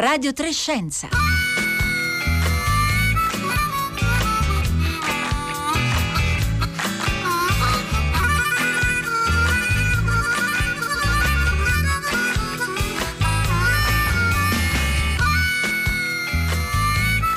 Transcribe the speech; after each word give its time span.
Radio 0.00 0.32
Trescenza. 0.32 1.08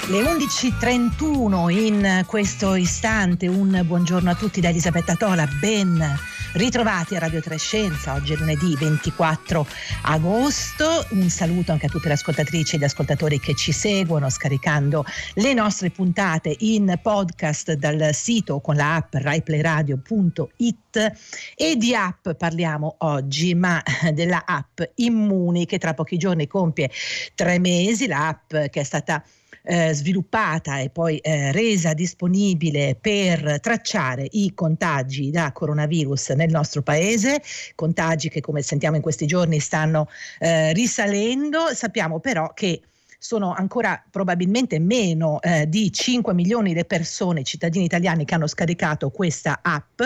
Le 0.08 0.22
11.31 0.22 1.70
in 1.70 2.24
questo 2.26 2.76
istante, 2.76 3.48
un 3.48 3.82
buongiorno 3.86 4.30
a 4.30 4.36
tutti 4.36 4.62
da 4.62 4.70
Elisabetta 4.70 5.16
Tola, 5.16 5.46
ben 5.60 6.32
ritrovati 6.54 7.16
a 7.16 7.20
Radio 7.20 7.42
Trescenza, 7.42 8.14
oggi 8.14 8.34
è 8.34 8.36
lunedì 8.36 8.76
24 8.76 9.66
agosto, 10.04 11.06
un 11.12 11.30
saluto 11.30 11.72
anche 11.72 11.88
a 11.88 11.90
tutte 11.90 12.08
le 12.08 12.14
ascoltatrici 12.14 12.76
e 12.76 12.80
gli 12.80 12.84
ascoltatori 12.84 13.40
che 13.40 13.56
ci 13.56 13.72
seguono 13.72 14.30
scaricando 14.30 15.04
le 15.36 15.54
nostre 15.54 15.90
puntate 15.90 16.56
in 16.60 17.00
podcast 17.02 17.74
dal 17.74 18.14
sito 18.14 18.60
con 18.60 18.76
la 18.76 18.96
app 18.96 19.16
raiplayradio.it 19.16 21.12
e 21.56 21.76
di 21.76 21.96
app 21.96 22.30
parliamo 22.32 22.96
oggi, 23.00 23.56
ma 23.56 23.82
della 24.14 24.44
app 24.46 24.82
Immuni 24.96 25.66
che 25.66 25.80
tra 25.80 25.94
pochi 25.94 26.18
giorni 26.18 26.48
compie 26.48 26.92
tre 27.34 27.58
mesi, 27.60 28.08
la 28.08 28.28
app 28.28 28.50
che 28.50 28.80
è 28.80 28.84
stata 28.84 29.24
eh, 29.64 29.94
sviluppata 29.94 30.80
e 30.80 30.90
poi 30.90 31.18
eh, 31.18 31.52
resa 31.52 31.94
disponibile 31.94 32.98
per 33.00 33.60
tracciare 33.60 34.28
i 34.32 34.54
contagi 34.54 35.32
da 35.32 35.52
coronavirus 35.52 36.30
nel 36.32 36.50
nostro 36.50 36.82
paese, 36.82 37.42
contagi 37.76 38.30
che 38.30 38.42
come 38.42 38.62
sentiamo 38.62 38.96
in 38.96 39.02
questi 39.02 39.26
giorni 39.26 39.60
stanno 39.60 40.08
eh, 40.40 40.74
risalendo. 40.74 41.74
Sappiamo 41.74 42.20
però 42.20 42.54
che 42.54 42.82
sono 43.24 43.54
ancora 43.54 44.04
probabilmente 44.12 44.80
meno 44.80 45.40
eh, 45.42 45.70
di 45.70 45.94
5 45.94 46.34
milioni 46.34 46.74
le 46.74 46.84
persone, 46.84 47.44
cittadini 47.44 47.86
italiani, 47.86 48.26
che 48.26 48.36
hanno 48.36 48.48
scaricato 48.48 49.12
questa 49.12 49.60
app, 49.62 50.02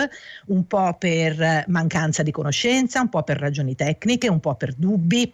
un 0.46 0.68
po' 0.68 0.94
per 0.96 1.64
mancanza 1.66 2.22
di 2.22 2.30
conoscenza, 2.30 3.00
un 3.00 3.08
po' 3.08 3.24
per 3.24 3.38
ragioni 3.38 3.74
tecniche, 3.74 4.28
un 4.28 4.38
po' 4.38 4.54
per 4.54 4.72
dubbi 4.74 5.32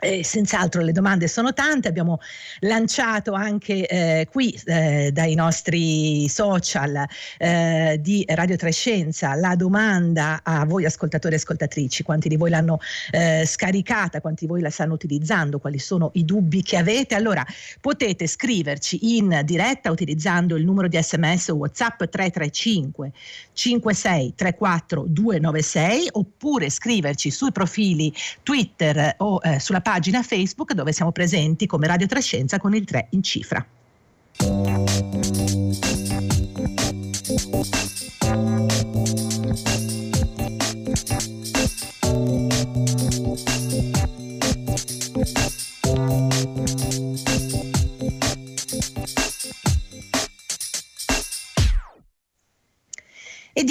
eh, 0.00 0.22
senz'altro 0.22 0.82
le 0.82 0.92
domande 0.92 1.26
sono 1.28 1.52
tante, 1.52 1.88
abbiamo 1.88 2.20
lanciato 2.60 3.32
anche 3.32 3.86
eh, 3.86 4.28
qui 4.30 4.58
eh, 4.64 5.10
dai 5.12 5.34
nostri 5.34 6.28
social 6.28 7.04
eh, 7.36 7.98
di 8.00 8.24
Radio 8.28 8.56
Trescenza 8.56 9.34
la 9.34 9.56
domanda 9.56 10.40
a 10.42 10.64
voi 10.64 10.84
ascoltatori 10.84 11.34
e 11.34 11.38
ascoltatrici, 11.38 12.02
quanti 12.02 12.28
di 12.28 12.36
voi 12.36 12.50
l'hanno 12.50 12.78
eh, 13.10 13.44
scaricata, 13.44 14.20
quanti 14.20 14.46
di 14.46 14.50
voi 14.50 14.60
la 14.60 14.70
stanno 14.70 14.94
utilizzando, 14.94 15.58
quali 15.58 15.78
sono 15.78 16.10
i 16.14 16.24
dubbi 16.24 16.62
che 16.62 16.76
avete. 16.76 17.14
Allora 17.14 17.44
potete 17.80 18.26
scriverci 18.26 19.16
in 19.16 19.40
diretta 19.44 19.90
utilizzando 19.90 20.56
il 20.56 20.64
numero 20.64 20.88
di 20.88 21.00
sms 21.00 21.48
o 21.48 21.54
whatsapp 21.56 22.04
335 22.04 23.12
56 23.52 24.34
34 24.36 25.04
296 25.08 26.08
oppure 26.12 26.70
scriverci 26.70 27.30
sui 27.30 27.50
profili 27.50 28.12
Twitter 28.42 29.14
o 29.18 29.40
eh, 29.42 29.58
sulla 29.58 29.80
pagina 29.80 29.87
Facebook 30.22 30.74
dove 30.74 30.92
siamo 30.92 31.12
presenti 31.12 31.64
come 31.64 31.86
Radio 31.86 32.06
Trescenza 32.06 32.58
con 32.58 32.74
il 32.74 32.84
3 32.84 33.06
in 33.12 33.22
cifra. 33.22 33.66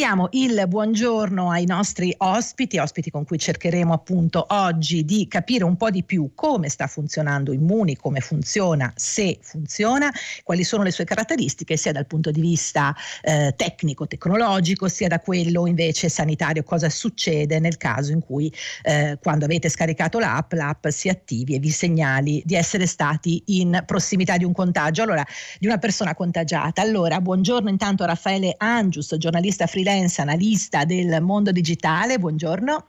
Diamo 0.07 0.29
il 0.31 0.63
buongiorno 0.69 1.51
ai 1.51 1.65
nostri 1.65 2.15
ospiti, 2.19 2.77
ospiti 2.77 3.11
con 3.11 3.25
cui 3.25 3.37
cercheremo 3.37 3.91
appunto 3.91 4.45
oggi 4.51 5.03
di 5.03 5.27
capire 5.27 5.65
un 5.65 5.75
po' 5.75 5.89
di 5.89 6.01
più 6.03 6.31
come 6.33 6.69
sta 6.69 6.87
funzionando 6.87 7.51
Immuni, 7.51 7.97
come 7.97 8.21
funziona, 8.21 8.89
se 8.95 9.37
funziona, 9.41 10.09
quali 10.45 10.63
sono 10.63 10.83
le 10.83 10.91
sue 10.91 11.03
caratteristiche 11.03 11.75
sia 11.75 11.91
dal 11.91 12.05
punto 12.05 12.31
di 12.31 12.39
vista 12.39 12.95
eh, 13.21 13.53
tecnico, 13.57 14.07
tecnologico, 14.07 14.87
sia 14.87 15.09
da 15.09 15.19
quello 15.19 15.67
invece 15.67 16.07
sanitario, 16.07 16.63
cosa 16.63 16.87
succede 16.87 17.59
nel 17.59 17.75
caso 17.75 18.13
in 18.13 18.21
cui 18.21 18.49
eh, 18.83 19.19
quando 19.21 19.43
avete 19.43 19.67
scaricato 19.67 20.19
l'app, 20.19 20.53
l'app 20.53 20.87
si 20.87 21.09
attivi 21.09 21.53
e 21.55 21.59
vi 21.59 21.69
segnali 21.69 22.41
di 22.45 22.55
essere 22.55 22.85
stati 22.85 23.43
in 23.47 23.83
prossimità 23.85 24.37
di 24.37 24.45
un 24.45 24.53
contagio, 24.53 25.01
allora 25.01 25.25
di 25.59 25.67
una 25.67 25.79
persona 25.79 26.15
contagiata. 26.15 26.81
Allora, 26.81 27.19
buongiorno 27.19 27.67
intanto 27.67 28.03
a 28.03 28.05
Raffaele 28.05 28.55
Angius, 28.57 29.13
giornalista 29.17 29.67
freelance, 29.67 29.95
analista 30.17 30.85
del 30.85 31.21
mondo 31.21 31.51
digitale. 31.51 32.19
Buongiorno. 32.19 32.87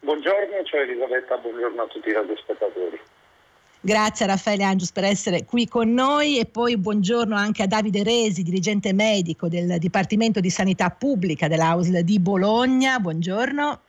Buongiorno, 0.00 0.64
ciao 0.64 0.80
Elisabetta, 0.80 1.36
buongiorno 1.36 1.82
a 1.82 1.86
tutti 1.86 2.08
i 2.08 2.12
radiospettatori. 2.12 3.00
Grazie 3.80 4.24
a 4.24 4.28
Raffaele 4.28 4.64
Angius 4.64 4.92
per 4.92 5.04
essere 5.04 5.44
qui 5.44 5.66
con 5.68 5.92
noi 5.92 6.38
e 6.38 6.46
poi 6.46 6.76
buongiorno 6.76 7.36
anche 7.36 7.62
a 7.62 7.66
Davide 7.66 8.02
Resi, 8.02 8.42
dirigente 8.42 8.92
medico 8.92 9.48
del 9.48 9.78
Dipartimento 9.78 10.40
di 10.40 10.50
Sanità 10.50 10.90
Pubblica 10.90 11.48
dell'AUSL 11.48 12.00
di 12.02 12.18
Bologna. 12.18 12.98
Buongiorno. 12.98 13.80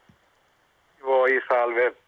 Voi, 1.02 1.31
salve. 1.47 2.03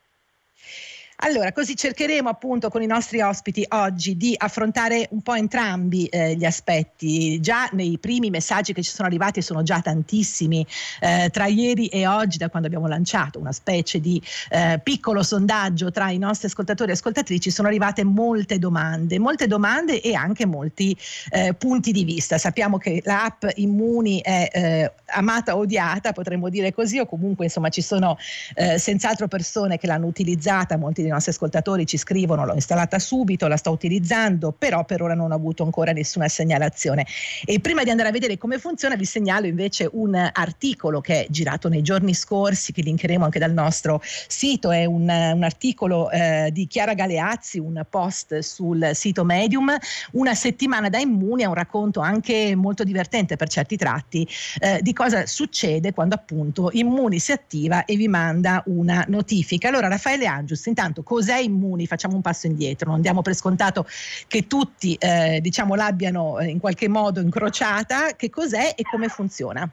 Allora, 1.19 1.53
così 1.53 1.77
cercheremo 1.77 2.27
appunto 2.27 2.69
con 2.69 2.81
i 2.81 2.85
nostri 2.85 3.21
ospiti 3.21 3.65
oggi 3.69 4.17
di 4.17 4.35
affrontare 4.37 5.07
un 5.11 5.21
po' 5.21 5.33
entrambi 5.33 6.07
eh, 6.07 6.35
gli 6.35 6.43
aspetti. 6.43 7.39
Già 7.39 7.69
nei 7.71 7.97
primi 7.99 8.29
messaggi 8.29 8.73
che 8.73 8.83
ci 8.83 8.91
sono 8.91 9.07
arrivati 9.07 9.41
sono 9.41 9.63
già 9.63 9.79
tantissimi 9.79 10.65
eh, 10.99 11.29
tra 11.31 11.45
ieri 11.45 11.87
e 11.87 12.05
oggi, 12.05 12.37
da 12.37 12.49
quando 12.49 12.67
abbiamo 12.67 12.87
lanciato 12.87 13.39
una 13.39 13.53
specie 13.53 14.01
di 14.01 14.21
eh, 14.49 14.79
piccolo 14.83 15.23
sondaggio 15.23 15.89
tra 15.89 16.09
i 16.09 16.17
nostri 16.17 16.47
ascoltatori 16.47 16.89
e 16.89 16.93
ascoltatrici, 16.95 17.49
sono 17.49 17.69
arrivate 17.69 18.03
molte 18.03 18.59
domande, 18.59 19.17
molte 19.17 19.47
domande 19.47 20.01
e 20.01 20.15
anche 20.15 20.45
molti 20.45 20.95
eh, 21.29 21.53
punti 21.53 21.93
di 21.93 22.03
vista. 22.03 22.37
Sappiamo 22.37 22.77
che 22.77 23.01
l'app 23.05 23.45
Immuni 23.55 24.19
è 24.21 24.49
eh, 24.51 24.91
amata 25.13 25.55
o 25.55 25.59
odiata, 25.59 26.11
potremmo 26.11 26.49
dire 26.49 26.73
così, 26.73 26.99
o 26.99 27.05
comunque 27.05 27.45
insomma 27.45 27.69
ci 27.69 27.81
sono 27.81 28.17
eh, 28.55 28.77
senz'altro 28.77 29.29
persone 29.29 29.77
che 29.77 29.87
l'hanno 29.87 30.07
utilizzata, 30.07 30.75
molti 30.77 31.03
dei 31.05 31.13
nostri 31.13 31.31
ascoltatori 31.31 31.85
ci 31.85 31.97
scrivono 31.97 32.45
l'ho 32.45 32.53
installata 32.53 32.99
subito, 32.99 33.47
la 33.47 33.57
sto 33.57 33.71
utilizzando, 33.71 34.51
però 34.51 34.83
per 34.85 35.01
ora 35.01 35.13
non 35.13 35.31
ho 35.31 35.35
avuto 35.35 35.63
ancora 35.63 35.91
nessuna 35.91 36.27
segnalazione. 36.27 37.05
E 37.45 37.59
prima 37.59 37.83
di 37.83 37.89
andare 37.89 38.09
a 38.09 38.11
vedere 38.11 38.37
come 38.37 38.57
funziona 38.57 38.95
vi 38.95 39.05
segnalo 39.05 39.45
invece 39.45 39.89
un 39.91 40.15
articolo 40.15 41.01
che 41.01 41.25
è 41.25 41.27
girato 41.29 41.69
nei 41.69 41.81
giorni 41.81 42.13
scorsi, 42.13 42.71
che 42.71 42.81
linkeremo 42.81 43.23
anche 43.23 43.39
dal 43.39 43.53
nostro 43.53 44.01
sito, 44.03 44.71
è 44.71 44.85
un, 44.85 45.01
un 45.03 45.43
articolo 45.43 46.09
eh, 46.09 46.49
di 46.51 46.67
Chiara 46.67 46.93
Galeazzi, 46.93 47.59
un 47.59 47.85
post 47.89 48.39
sul 48.39 48.91
sito 48.93 49.23
Medium, 49.23 49.75
una 50.11 50.33
settimana 50.33 50.89
da 50.89 50.99
immuni, 50.99 51.43
è 51.43 51.45
un 51.45 51.53
racconto 51.53 51.99
anche 51.99 52.55
molto 52.55 52.83
divertente 52.83 53.35
per 53.35 53.47
certi 53.47 53.77
tratti 53.77 54.27
eh, 54.59 54.79
di 54.81 54.93
cosa 54.93 55.25
succede 55.25 55.93
quando 55.93 56.15
appunto 56.15 56.69
Immuni 56.71 57.19
si 57.19 57.31
attiva 57.31 57.85
e 57.85 57.95
vi 57.95 58.07
manda 58.07 58.63
una 58.67 59.05
notifica. 59.07 59.67
Allora 59.67 59.87
Raffaele 59.87 60.25
Angius, 60.25 60.65
intanto 60.65 60.94
intanto 60.95 61.03
cos'è 61.03 61.37
Immuni? 61.39 61.85
Facciamo 61.85 62.15
un 62.15 62.21
passo 62.21 62.47
indietro, 62.47 62.89
non 62.89 63.01
diamo 63.01 63.21
per 63.21 63.33
scontato 63.33 63.85
che 64.27 64.47
tutti 64.47 64.95
eh, 64.99 65.39
diciamo, 65.41 65.75
l'abbiano 65.75 66.39
eh, 66.39 66.45
in 66.45 66.59
qualche 66.59 66.87
modo 66.87 67.19
incrociata, 67.19 68.15
che 68.15 68.29
cos'è 68.29 68.73
e 68.77 68.83
come 68.89 69.09
funziona? 69.09 69.67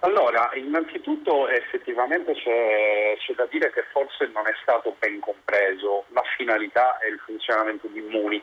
Allora, 0.00 0.50
innanzitutto 0.54 1.48
effettivamente 1.48 2.34
c'è, 2.34 3.16
c'è, 3.16 3.32
da 3.34 3.46
dire 3.50 3.70
che 3.72 3.84
forse 3.90 4.30
non 4.34 4.46
è 4.46 4.52
stato 4.60 4.96
ben 4.98 5.18
compreso 5.20 6.04
la 6.12 6.22
finalità 6.36 6.98
e 6.98 7.08
il 7.08 7.18
funzionamento 7.24 7.86
di 7.86 8.00
Immuni. 8.00 8.42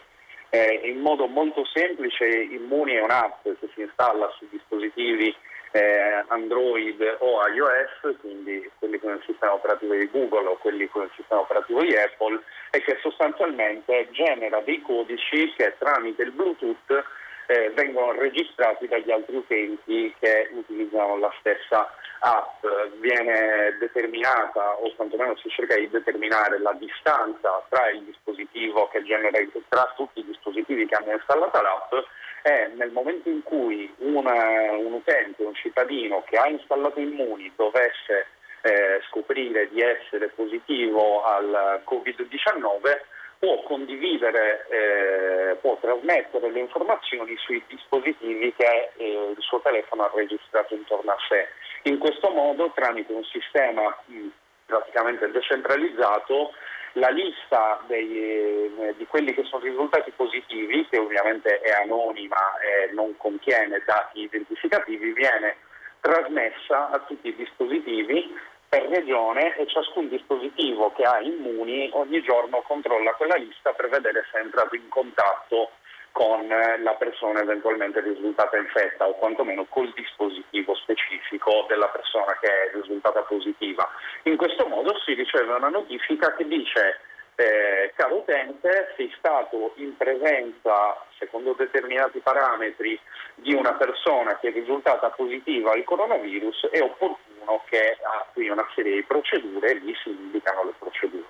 Eh, 0.54 0.82
in 0.84 1.00
modo 1.00 1.28
molto 1.28 1.64
semplice 1.66 2.26
Immuni 2.26 2.94
è 2.94 3.02
un'app 3.02 3.44
che 3.44 3.70
si 3.74 3.82
installa 3.82 4.30
su 4.38 4.48
dispositivi 4.50 5.34
eh, 5.72 6.24
Android 6.28 7.00
o 7.20 7.48
iOS, 7.48 8.18
quindi 8.20 8.70
quelli 8.80 9.00
con 9.00 9.14
il 9.14 9.24
sistema 9.26 9.54
operativo 9.54 9.94
di 9.94 10.10
Google 10.10 10.48
o 10.48 10.58
quelli 10.58 10.88
con 10.88 11.04
il 11.04 11.12
sistema 11.16 11.42
operativo 11.42 11.82
di 11.82 11.96
Apple, 11.96 12.42
e 12.72 12.82
che 12.82 12.98
sostanzialmente 13.02 14.10
genera 14.12 14.62
dei 14.62 14.82
codici 14.82 15.54
che 15.56 15.76
tramite 15.78 16.24
il 16.24 16.32
Bluetooth 16.32 17.04
eh, 17.52 17.70
vengono 17.72 18.14
registrati 18.14 18.88
dagli 18.88 19.12
altri 19.12 19.36
utenti 19.36 20.14
che 20.20 20.50
utilizzano 20.54 21.18
la 21.18 21.34
stessa 21.40 21.94
app. 22.20 22.66
Viene 23.00 23.76
determinata, 23.80 24.78
o 24.78 24.94
quantomeno 24.96 25.36
si 25.38 25.50
cerca 25.50 25.76
di 25.76 25.90
determinare 25.90 26.60
la 26.60 26.74
distanza 26.74 27.66
tra 27.70 27.90
il 27.90 28.04
dispositivo 28.04 28.88
che 28.88 29.04
genera, 29.04 29.38
tra 29.68 29.94
tutti 29.96 30.20
i 30.20 30.26
dispositivi 30.26 30.86
che 30.86 30.96
hanno 30.96 31.12
installato 31.14 31.62
l'app 31.62 31.94
è 32.42 32.72
nel 32.76 32.92
momento 32.92 33.30
in 33.30 33.44
cui 33.44 33.92
una, 34.00 34.72
un 34.72 34.94
utente, 34.94 35.44
un 35.44 35.54
cittadino 35.54 36.24
che 36.28 36.38
ha 36.38 36.48
installato 36.48 37.00
Immuni 37.00 37.52
dovesse 37.56 38.28
eh, 38.62 39.02
scoprire 39.10 39.70
di 39.70 39.82
essere 39.82 40.30
positivo 40.30 41.24
al 41.24 41.82
Covid-19, 41.86 43.00
può 43.42 43.64
condividere, 43.64 44.68
eh, 44.70 45.56
può 45.62 45.76
trasmettere 45.82 46.52
le 46.52 46.60
informazioni 46.60 47.36
sui 47.38 47.64
dispositivi 47.68 48.54
che 48.56 48.92
eh, 48.98 49.34
il 49.36 49.42
suo 49.42 49.60
telefono 49.62 50.04
ha 50.04 50.12
registrato 50.14 50.76
intorno 50.76 51.10
a 51.10 51.18
sé. 51.28 51.48
In 51.90 51.98
questo 51.98 52.30
modo, 52.30 52.72
tramite 52.76 53.12
un 53.12 53.24
sistema 53.24 53.98
mh, 54.06 54.28
praticamente 54.68 55.32
decentralizzato, 55.32 56.54
la 56.94 57.10
lista 57.10 57.82
dei, 57.88 58.16
eh, 58.16 58.94
di 58.98 59.08
quelli 59.08 59.34
che 59.34 59.44
sono 59.46 59.64
risultati 59.64 60.12
positivi, 60.12 60.86
che 60.88 61.00
ovviamente 61.00 61.62
è 61.62 61.72
anonima 61.82 62.60
e 62.60 62.94
non 62.94 63.18
contiene 63.18 63.82
dati 63.84 64.22
identificativi, 64.22 65.14
viene 65.14 65.56
trasmessa 66.00 66.92
a 66.92 67.00
tutti 67.00 67.30
i 67.30 67.36
dispositivi 67.36 68.36
per 68.72 68.88
regione 68.88 69.54
e 69.58 69.68
ciascun 69.68 70.08
dispositivo 70.08 70.94
che 70.94 71.04
ha 71.04 71.20
immuni 71.20 71.90
ogni 71.92 72.22
giorno 72.22 72.62
controlla 72.62 73.12
quella 73.16 73.36
lista 73.36 73.74
per 73.74 73.90
vedere 73.90 74.24
se 74.32 74.38
è 74.38 74.42
entrato 74.44 74.76
in 74.76 74.88
contatto 74.88 75.72
con 76.14 76.48
la 76.48 76.94
persona 76.94 77.42
eventualmente 77.42 78.00
risultata 78.00 78.56
infetta 78.56 79.10
o 79.10 79.16
quantomeno 79.16 79.66
col 79.68 79.92
dispositivo 79.94 80.74
specifico 80.76 81.66
della 81.68 81.88
persona 81.88 82.38
che 82.40 82.48
è 82.48 82.72
risultata 82.74 83.20
positiva. 83.24 83.86
In 84.24 84.38
questo 84.38 84.66
modo 84.68 84.98
si 85.04 85.16
riceve 85.16 85.52
una 85.52 85.68
notifica 85.68 86.34
che 86.36 86.48
dice 86.48 87.00
eh, 87.36 87.92
caro 87.98 88.20
utente, 88.20 88.94
sei 88.96 89.14
stato 89.18 89.74
in 89.76 89.98
presenza, 89.98 90.96
secondo 91.18 91.56
determinati 91.58 92.20
parametri, 92.20 92.98
di 93.36 93.54
una 93.54 93.74
persona 93.74 94.38
che 94.40 94.48
è 94.48 94.54
risultata 94.54 95.10
positiva 95.10 95.74
al 95.74 95.84
coronavirus, 95.84 96.70
è 96.72 96.80
opportuno 96.82 97.31
che 97.72 97.98
attui 98.22 98.50
una 98.50 98.68
serie 98.76 98.96
di 98.96 99.04
procedure 99.04 99.72
e 99.72 99.80
lì 99.80 99.94
si 100.04 100.10
indicano 100.10 100.66
le 100.66 100.74
procedure. 100.78 101.26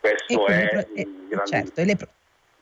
Questo 0.00 0.46
è 0.46 0.68
pro- 0.68 0.86
il 0.94 1.40
eh, 1.40 1.46
certo, 1.46 1.80
e 1.80 1.84
le 1.84 1.96
pro- 1.96 2.08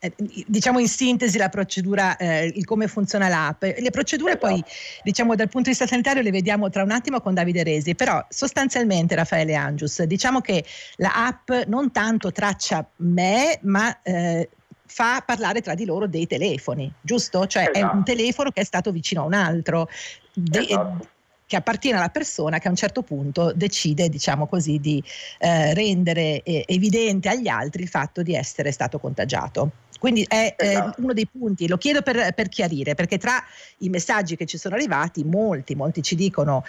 eh, 0.05 0.13
diciamo 0.47 0.81
in 0.81 0.89
sintesi 0.89 1.39
la 1.39 1.49
procedura, 1.49 2.17
eh, 2.17 2.47
il 2.47 2.65
come 2.65 2.89
funziona 2.89 3.29
l'app. 3.29 3.63
Le 3.63 3.91
procedure 3.91 4.33
esatto. 4.33 4.49
poi, 4.49 4.65
diciamo 5.03 5.35
dal 5.35 5.49
punto 5.49 5.71
di 5.71 5.71
vista 5.71 5.87
sanitario, 5.87 6.23
le 6.23 6.31
vediamo 6.31 6.69
tra 6.71 6.83
un 6.83 6.91
attimo 6.91 7.21
con 7.21 7.35
Davide 7.35 7.63
Resi, 7.63 7.95
però 7.95 8.25
sostanzialmente 8.29 9.15
Raffaele 9.15 9.55
Angius, 9.55 10.03
diciamo 10.03 10.41
che 10.41 10.65
la 10.97 11.27
app 11.27 11.51
non 11.67 11.93
tanto 11.93 12.33
traccia 12.33 12.85
me, 12.97 13.59
ma 13.63 14.03
eh, 14.03 14.49
fa 14.87 15.23
parlare 15.25 15.61
tra 15.61 15.75
di 15.75 15.85
loro 15.85 16.07
dei 16.07 16.27
telefoni, 16.27 16.93
giusto? 17.01 17.47
Cioè 17.47 17.63
esatto. 17.63 17.79
è 17.79 17.83
un 17.83 17.89
esatto. 17.89 18.03
telefono 18.03 18.51
che 18.51 18.61
è 18.61 18.65
stato 18.65 18.91
vicino 18.91 19.23
a 19.23 19.27
un 19.27 19.35
altro. 19.35 19.89
De- 20.35 20.59
esatto 20.61 21.12
che 21.53 21.59
appartiene 21.59 21.99
alla 21.99 22.09
persona 22.09 22.59
che 22.59 22.69
a 22.69 22.71
un 22.71 22.77
certo 22.77 23.03
punto 23.03 23.53
decide, 23.55 24.09
diciamo 24.09 24.47
così, 24.47 24.79
di 24.79 25.05
eh, 25.39 25.75
rendere 25.75 26.43
eh, 26.43 26.65
evidente 26.67 27.29
agli 27.29 27.47
altri 27.47 27.83
il 27.83 27.89
fatto 27.91 28.23
di 28.23 28.35
essere 28.35 28.73
stato 28.73 28.99
contagiato. 28.99 29.73
Quindi 29.99 30.25
è 30.27 30.57
eh, 30.59 30.93
uno 30.97 31.13
dei 31.13 31.29
punti, 31.29 31.69
lo 31.69 31.77
chiedo 31.77 32.03
per, 32.03 32.33
per, 32.35 32.49
chiarire, 32.49 32.97
perché 32.97 33.19
tra 33.19 33.35
i 33.79 33.89
messaggi 33.89 34.35
che 34.35 34.47
ci 34.47 34.59
sono 34.59 34.75
arrivati, 34.75 35.23
molti, 35.23 35.77
molti 35.77 36.03
ci 36.03 36.17
dicono 36.17 36.65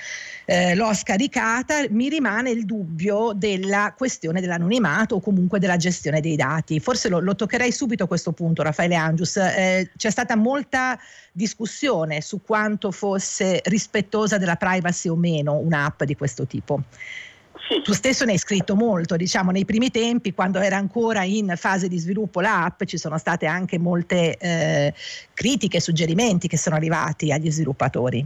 eh, 0.46 0.76
l'ho 0.76 0.94
scaricata, 0.94 1.86
mi 1.90 2.10
rimane 2.10 2.52
il 2.52 2.66
dubbio 2.66 3.32
della 3.34 3.96
questione 3.98 4.40
dell'anonimato 4.40 5.16
o 5.16 5.20
comunque 5.20 5.58
della 5.58 5.78
gestione 5.78 6.22
dei 6.22 6.36
dati. 6.36 6.80
Forse 6.80 7.10
lo, 7.10 7.20
lo 7.22 7.36
toccherei 7.36 7.72
subito 7.72 8.04
a 8.04 8.08
questo 8.08 8.34
punto, 8.34 8.62
Raffaele 8.62 8.94
Angius. 8.94 9.38
Eh, 9.38 9.90
c'è 9.98 10.12
stata 10.12 10.36
molta 10.36 11.00
discussione 11.32 12.22
su 12.22 12.44
quanto 12.44 12.92
fosse 12.92 13.62
rispettosa 13.64 14.38
della 14.38 14.58
privacy 14.58 14.73
o 14.82 15.16
meno 15.16 15.58
un'app 15.58 16.04
di 16.04 16.16
questo 16.16 16.46
tipo. 16.46 16.82
Sì. 17.68 17.82
Tu 17.82 17.94
stesso 17.94 18.26
ne 18.26 18.34
hai 18.34 18.38
scritto 18.38 18.76
molto, 18.76 19.16
diciamo, 19.16 19.52
nei 19.52 19.64
primi 19.64 19.90
tempi, 19.90 20.34
quando 20.34 20.60
era 20.60 20.76
ancora 20.76 21.24
in 21.24 21.54
fase 21.56 21.88
di 21.88 21.98
sviluppo 21.98 22.42
l'app, 22.42 22.84
ci 22.84 22.98
sono 22.98 23.18
state 23.18 23.46
anche 23.46 23.80
molte 23.80 24.38
eh, 24.38 24.94
critiche, 25.34 25.80
suggerimenti 25.80 26.48
che 26.48 26.58
sono 26.58 26.76
arrivati 26.76 27.32
agli 27.32 27.50
sviluppatori. 27.50 28.26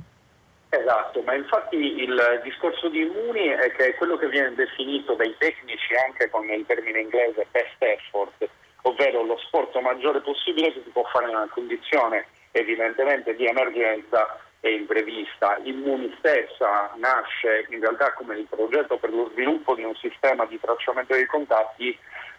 Esatto, 0.69 1.21
ma 1.21 1.33
infatti 1.35 1.75
il 1.75 2.41
discorso 2.43 2.89
di 2.89 3.01
Immuni 3.01 3.47
è 3.47 3.71
che 3.77 3.89
è 3.89 3.95
quello 3.95 4.17
che 4.17 4.27
viene 4.27 4.53
definito 4.55 5.13
dai 5.13 5.33
tecnici 5.37 5.93
anche 6.05 6.29
con 6.29 6.49
il 6.49 6.65
termine 6.65 6.99
inglese 6.99 7.47
best 7.51 7.75
effort, 7.79 8.49
ovvero 8.81 9.23
lo 9.23 9.37
sforzo 9.45 9.79
maggiore 9.79 10.19
possibile 10.21 10.73
che 10.73 10.81
si 10.83 10.89
può 10.89 11.03
fare 11.11 11.29
in 11.29 11.35
una 11.35 11.49
condizione 11.49 12.25
evidentemente 12.51 13.35
di 13.35 13.45
emergenza 13.45 14.39
e 14.67 14.75
imprevista. 14.75 15.57
Immuni 15.63 16.13
stessa 16.19 16.91
nasce 16.95 17.65
in 17.69 17.79
realtà 17.79 18.13
come 18.13 18.37
il 18.37 18.47
progetto 18.49 18.97
per 18.97 19.13
lo 19.13 19.29
sviluppo 19.31 19.75
di 19.75 19.83
un 19.83 19.95
sistema 19.95 20.45
di 20.45 20.59
tracciamento 20.59 21.13
dei 21.13 21.25
contatti 21.25 21.97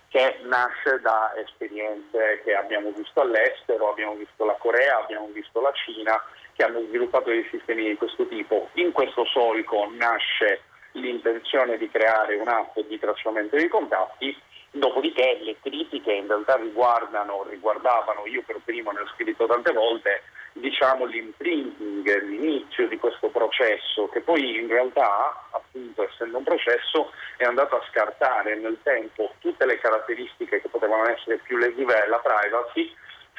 che 0.08 0.38
nasce 0.44 1.00
da 1.00 1.32
esperienze 1.36 2.40
che 2.44 2.54
abbiamo 2.54 2.90
visto 2.92 3.20
all'estero, 3.20 3.90
abbiamo 3.90 4.14
visto 4.14 4.44
la 4.44 4.56
Corea, 4.58 5.02
abbiamo 5.02 5.28
visto 5.32 5.60
la 5.60 5.72
Cina, 5.72 6.20
che 6.54 6.64
hanno 6.64 6.80
sviluppato 6.86 7.30
dei 7.30 7.46
sistemi 7.50 7.88
di 7.88 7.96
questo 7.96 8.26
tipo. 8.26 8.69
In 8.75 8.92
questo 8.92 9.25
solco 9.26 9.88
nasce 9.92 10.62
l'intenzione 10.92 11.76
di 11.76 11.90
creare 11.90 12.36
un'app 12.36 12.78
di 12.80 12.98
tracciamento 12.98 13.56
dei 13.56 13.69
contatti 13.69 14.34
Dopodiché 14.70 15.38
le 15.42 15.56
critiche 15.62 16.12
in 16.12 16.26
realtà 16.26 16.56
riguardano, 16.56 17.44
riguardavano, 17.48 18.26
io 18.26 18.42
per 18.44 18.60
primo 18.64 18.90
ne 18.92 19.00
ho 19.00 19.06
scritto 19.14 19.46
tante 19.46 19.72
volte, 19.72 20.22
diciamo 20.53 21.05
l'imprinting, 21.05 22.23
l'inizio 22.23 22.89
di 22.89 22.97
questo 22.99 23.29
processo 23.29 24.09
che 24.09 24.21
poi 24.21 24.56
in 24.56 24.69
realtà, 24.69 25.47
appunto 25.50 26.05
essendo 26.05 26.39
un 26.39 26.45
processo, 26.45 27.12
è 27.37 27.45
andato 27.45 27.77
a 27.77 27.85
scartare 27.91 28.56
nel 28.56 28.79
tempo 28.83 29.33
tutte 29.41 29.67
le 29.67 29.79
caratteristiche 29.79 30.61
che 30.61 30.69
potevano 30.69 31.09
essere 31.09 31.39
più 31.39 31.56
lesive 31.56 32.03
alla 32.03 32.19
privacy 32.19 32.95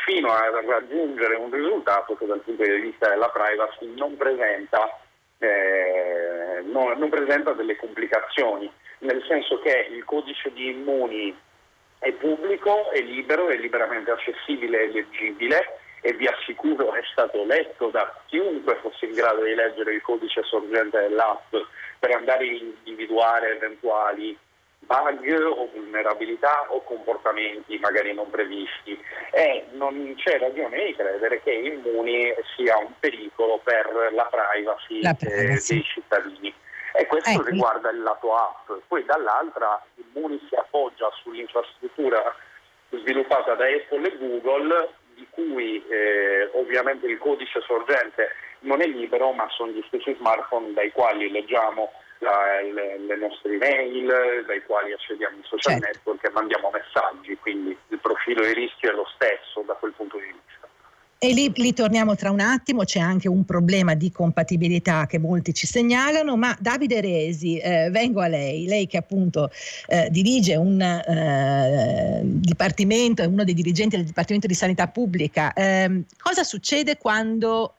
fino 0.06 0.32
a 0.32 0.50
raggiungere 0.50 1.36
un 1.36 1.52
risultato 1.52 2.16
che 2.16 2.26
dal 2.26 2.40
punto 2.40 2.64
di 2.64 2.80
vista 2.80 3.10
della 3.10 3.30
privacy 3.30 3.94
non 3.96 4.16
presenta, 4.16 4.98
eh, 5.40 6.62
non, 6.64 6.98
non 6.98 7.10
presenta 7.10 7.52
delle 7.54 7.76
complicazioni 7.76 8.72
nel 9.00 9.24
senso 9.28 9.60
che 9.60 9.88
il 9.92 10.04
codice 10.04 10.52
di 10.52 10.70
immuni 10.70 11.36
è 12.00 12.12
pubblico, 12.14 12.92
è 12.92 13.02
libero, 13.02 13.50
è 13.50 13.56
liberamente 13.56 14.12
accessibile 14.12 14.84
e 14.84 14.92
leggibile 14.92 15.80
e 16.01 16.13
vi 16.13 16.28
assicuro 16.28 16.94
è 16.94 17.01
stato 17.12 17.44
letto 17.46 17.90
da 17.90 18.13
chiunque 18.28 18.75
fosse 18.81 19.06
in 19.06 19.13
grado 19.13 19.44
di 19.44 19.54
leggere 19.54 19.94
il 19.94 20.01
codice 20.01 20.44
sorgente 20.44 21.00
dell'app 21.00 21.56
per 22.00 22.12
andare 22.12 22.46
a 22.46 22.51
individuare 22.51 23.56
eventuali 23.56 24.38
bug 24.80 25.44
o 25.44 25.69
vulnerabilità 25.74 26.66
o 26.69 26.81
comportamenti 26.84 27.77
magari 27.79 28.13
non 28.13 28.29
previsti 28.29 28.98
e 29.32 29.65
non 29.72 30.15
c'è 30.18 30.39
ragione 30.39 30.86
di 30.86 30.96
credere 30.96 31.41
che 31.44 31.51
Immuni 31.51 32.34
sia 32.56 32.77
un 32.77 32.94
pericolo 33.00 33.60
per 33.63 34.10
la 34.13 34.29
privacy, 34.32 35.01
la 35.01 35.13
privacy. 35.13 35.74
dei 35.74 35.84
cittadini. 35.84 36.53
E 36.94 37.06
questo 37.06 37.29
ecco. 37.29 37.44
riguarda 37.44 37.91
il 37.91 38.01
lato 38.01 38.36
app. 38.36 38.72
Poi 38.88 39.06
dall'altra 39.06 39.82
il 39.96 40.06
Muni 40.13 40.41
si 40.50 40.56
appoggia 40.56 41.10
sull'infrastruttura 41.22 42.36
sviluppata 42.89 43.53
da 43.53 43.65
Apple 43.65 44.08
e 44.08 44.18
Google, 44.18 44.94
di 45.20 45.28
cui 45.30 45.84
eh, 45.90 46.50
ovviamente 46.54 47.06
il 47.06 47.18
codice 47.18 47.60
sorgente 47.62 48.30
non 48.62 48.82
è 48.82 48.88
libero, 48.88 49.32
ma 49.34 49.48
sono 49.50 49.72
gli 49.72 49.84
stessi 49.88 50.16
smartphone 50.18 50.74
dai 50.74 50.92
quali 50.92 51.30
leggiamo 51.30 51.92
la, 52.20 52.62
le, 52.62 52.98
le, 53.00 53.16
nostre 53.18 53.54
email, 53.54 54.44
dai 54.46 54.64
quali 54.64 54.94
accediamo 54.94 55.38
ai 55.38 55.44
social 55.44 55.80
certo. 55.80 55.88
network 55.88 56.26
e 56.26 56.32
mandiamo 56.32 56.72
messaggi, 56.72 57.38
quindi 57.38 57.78
il 57.88 58.00
profilo 58.00 58.44
di 58.44 58.54
rischio 58.54 58.92
è 58.92 58.94
lo 58.94 59.08
stesso 59.16 59.62
da 59.66 59.74
quel 59.74 59.94
punto 59.94 60.18
di 60.18 60.26
vista. 60.26 60.59
E 61.22 61.34
lì, 61.34 61.52
lì, 61.56 61.74
torniamo 61.74 62.16
tra 62.16 62.32
un 62.32 62.40
attimo, 62.40 62.86
c'è 62.86 63.00
anche 63.00 63.28
un 63.28 63.44
problema 63.44 63.94
di 63.94 64.10
compatibilità 64.10 65.06
che 65.06 65.20
molti 65.20 65.54
ci 65.54 65.68
segnalano, 65.68 66.38
ma 66.38 66.56
Davide 66.62 67.02
Resi, 67.02 67.58
eh, 67.58 67.90
vengo 67.90 68.22
a 68.22 68.28
lei, 68.28 68.68
lei 68.68 68.88
che 68.88 68.96
appunto 68.96 69.52
eh, 69.88 70.08
dirige 70.12 70.56
un 70.56 70.80
eh, 70.80 72.22
dipartimento, 72.24 73.22
è 73.22 73.26
uno 73.26 73.44
dei 73.44 73.54
dirigenti 73.54 73.98
del 73.98 74.06
Dipartimento 74.06 74.48
di 74.48 74.54
Sanità 74.54 74.88
Pubblica, 74.88 75.52
ehm, 75.52 76.06
cosa 76.22 76.46
succede 76.46 76.96
quando 76.96 77.78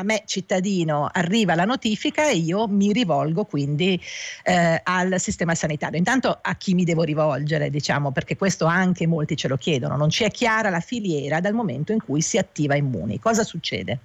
a 0.00 0.02
me 0.02 0.22
cittadino 0.26 1.08
arriva 1.12 1.54
la 1.54 1.64
notifica 1.64 2.26
e 2.26 2.36
io 2.36 2.66
mi 2.66 2.92
rivolgo 2.92 3.44
quindi 3.44 4.00
eh, 4.42 4.80
al 4.82 5.20
sistema 5.20 5.54
sanitario. 5.54 5.98
Intanto 5.98 6.38
a 6.40 6.54
chi 6.56 6.74
mi 6.74 6.84
devo 6.84 7.02
rivolgere, 7.02 7.70
diciamo, 7.70 8.10
perché 8.10 8.36
questo 8.36 8.64
anche 8.64 9.06
molti 9.06 9.36
ce 9.36 9.48
lo 9.48 9.56
chiedono, 9.56 9.96
non 9.96 10.10
ci 10.10 10.24
è 10.24 10.30
chiara 10.30 10.70
la 10.70 10.80
filiera 10.80 11.40
dal 11.40 11.52
momento 11.52 11.92
in 11.92 12.02
cui 12.02 12.22
si 12.22 12.38
attiva 12.38 12.74
Immuni. 12.74 13.18
Cosa 13.20 13.44
succede? 13.44 13.98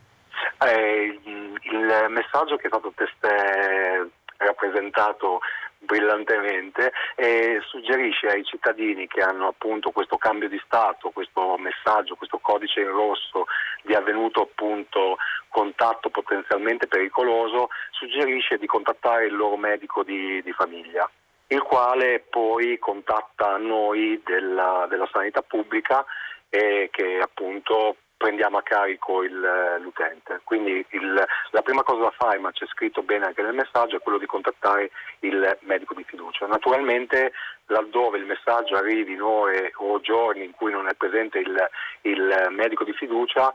Eh, 0.62 1.20
il 1.26 2.06
messaggio 2.10 2.58
che 2.58 2.66
è 2.66 2.68
stato 2.68 2.94
testé 2.96 4.10
rappresentato 4.38 5.40
brillantemente 5.86 6.92
e 7.16 7.62
suggerisce 7.68 8.28
ai 8.28 8.44
cittadini 8.44 9.08
che 9.08 9.22
hanno 9.22 9.48
appunto 9.48 9.92
questo 9.92 10.18
cambio 10.18 10.50
di 10.50 10.62
stato, 10.66 11.12
questo 11.12 11.58
messaggio, 11.58 12.16
questo 12.16 12.40
codice 12.40 12.82
in 12.82 12.90
rosso 12.90 13.46
di 13.84 13.94
avvenuto 13.94 14.42
appunto 14.42 15.18
contatto 15.48 16.10
potenzialmente 16.10 16.88
pericoloso, 16.88 17.70
suggerisce 17.92 18.58
di 18.58 18.66
contattare 18.66 19.28
il 19.28 19.36
loro 19.36 19.56
medico 19.56 20.04
di, 20.04 20.42
di 20.44 20.52
famiglia. 20.52 21.10
il 21.48 21.62
quale 21.62 22.26
poi 22.28 22.80
contatta 22.80 23.58
noi 23.58 24.20
della, 24.26 24.88
della 24.90 25.08
sanità 25.12 25.44
pubblica 25.44 26.04
e 26.50 26.90
che 26.92 27.20
appunto 27.22 27.98
prendiamo 28.26 28.58
a 28.58 28.64
carico 28.64 29.22
il, 29.22 29.40
l'utente. 29.82 30.42
Quindi 30.44 30.84
il, 30.90 31.26
la 31.52 31.62
prima 31.62 31.84
cosa 31.84 32.06
da 32.06 32.14
fare, 32.18 32.40
ma 32.40 32.52
c'è 32.52 32.66
scritto 32.66 33.04
bene 33.04 33.26
anche 33.26 33.44
nel 33.44 33.54
messaggio, 33.54 33.98
è 33.98 34.00
quello 34.00 34.18
di 34.18 34.26
contattare 34.26 34.90
il 35.20 35.58
medico 35.62 35.94
di 35.94 36.04
fiducia. 36.04 36.48
Naturalmente 36.48 37.34
laddove 37.68 38.18
il 38.18 38.26
messaggio 38.26 38.78
arrivi 38.78 39.14
in 39.14 39.22
ore 39.22 39.72
o 39.76 40.00
giorni 40.00 40.44
in 40.44 40.54
cui 40.54 40.72
non 40.72 40.88
è 40.88 40.96
presente 40.96 41.38
il, 41.38 41.70
il 42.02 42.48
medico 42.50 42.84
di 42.84 42.94
fiducia, 42.94 43.54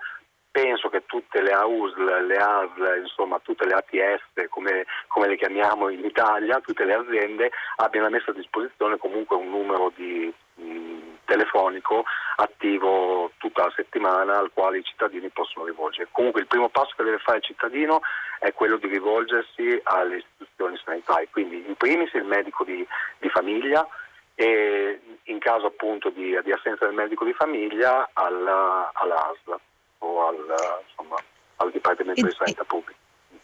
penso 0.52 0.88
che 0.88 1.02
tutte 1.04 1.42
le 1.42 1.50
AUSL, 1.50 2.26
le 2.26 2.36
ASL, 2.36 3.00
insomma 3.02 3.40
tutte 3.40 3.66
le 3.66 3.74
ATS, 3.74 4.48
come, 4.50 4.86
come, 5.08 5.26
le 5.26 5.36
chiamiamo 5.36 5.88
in 5.88 6.04
Italia, 6.04 6.60
tutte 6.60 6.84
le 6.84 6.94
aziende 6.94 7.50
abbiano 7.76 8.08
messo 8.08 8.30
a 8.30 8.34
disposizione 8.34 8.98
comunque 8.98 9.34
un 9.34 9.50
numero 9.50 9.90
di, 9.96 10.32
mh, 10.54 11.09
telefonico 11.30 12.04
attivo 12.36 13.30
tutta 13.36 13.66
la 13.66 13.72
settimana 13.76 14.38
al 14.38 14.50
quale 14.52 14.78
i 14.78 14.84
cittadini 14.84 15.28
possono 15.28 15.64
rivolgere. 15.64 16.08
Comunque 16.10 16.40
il 16.40 16.48
primo 16.48 16.68
passo 16.68 16.92
che 16.96 17.04
deve 17.04 17.18
fare 17.18 17.38
il 17.38 17.44
cittadino 17.44 18.00
è 18.40 18.52
quello 18.52 18.78
di 18.78 18.88
rivolgersi 18.88 19.80
alle 19.84 20.16
istituzioni 20.16 20.76
sanitarie, 20.84 21.28
quindi 21.30 21.64
in 21.64 21.76
primis 21.76 22.12
il 22.14 22.24
medico 22.24 22.64
di, 22.64 22.84
di 23.18 23.28
famiglia 23.28 23.86
e 24.34 25.00
in 25.24 25.38
caso 25.38 25.66
appunto 25.66 26.10
di, 26.10 26.36
di, 26.42 26.50
assenza 26.50 26.86
del 26.86 26.94
medico 26.94 27.24
di 27.24 27.32
famiglia 27.32 28.10
alla, 28.12 28.90
all'ASL 28.92 29.60
o 29.98 30.26
al, 30.26 30.82
insomma, 30.88 31.16
al 31.56 31.70
Dipartimento 31.70 32.26
di 32.26 32.34
Sanità 32.36 32.64
Pubblica. 32.64 32.98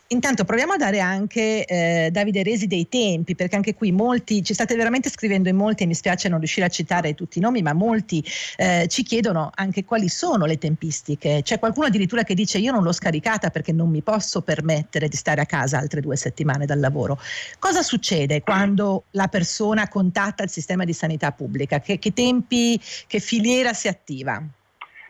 Intanto 0.08 0.44
proviamo 0.44 0.74
a 0.74 0.76
dare 0.76 1.00
anche 1.00 1.64
eh, 1.64 2.10
Davide 2.12 2.44
Resi 2.44 2.68
dei 2.68 2.88
tempi, 2.88 3.34
perché 3.34 3.56
anche 3.56 3.74
qui 3.74 3.90
molti, 3.90 4.44
ci 4.44 4.54
state 4.54 4.76
veramente 4.76 5.10
scrivendo 5.10 5.48
in 5.48 5.56
molti, 5.56 5.82
e 5.82 5.86
mi 5.86 5.94
spiace 5.94 6.28
non 6.28 6.38
riuscire 6.38 6.64
a 6.64 6.68
citare 6.68 7.14
tutti 7.14 7.38
i 7.38 7.40
nomi, 7.40 7.60
ma 7.60 7.72
molti 7.72 8.24
eh, 8.56 8.86
ci 8.88 9.02
chiedono 9.02 9.50
anche 9.52 9.84
quali 9.84 10.08
sono 10.08 10.46
le 10.46 10.58
tempistiche. 10.58 11.40
C'è 11.42 11.58
qualcuno 11.58 11.86
addirittura 11.86 12.22
che 12.22 12.34
dice 12.34 12.58
io 12.58 12.70
non 12.70 12.84
l'ho 12.84 12.92
scaricata 12.92 13.50
perché 13.50 13.72
non 13.72 13.90
mi 13.90 14.00
posso 14.00 14.42
permettere 14.42 15.08
di 15.08 15.16
stare 15.16 15.40
a 15.40 15.46
casa 15.46 15.78
altre 15.78 16.00
due 16.00 16.14
settimane 16.14 16.66
dal 16.66 16.78
lavoro. 16.78 17.18
Cosa 17.58 17.82
succede 17.82 18.42
quando 18.42 19.04
la 19.10 19.26
persona 19.26 19.88
contatta 19.88 20.44
il 20.44 20.50
sistema 20.50 20.84
di 20.84 20.92
sanità 20.92 21.32
pubblica? 21.32 21.80
Che, 21.80 21.98
che 21.98 22.12
tempi, 22.12 22.80
che 23.08 23.18
filiera 23.18 23.72
si 23.72 23.88
attiva? 23.88 24.40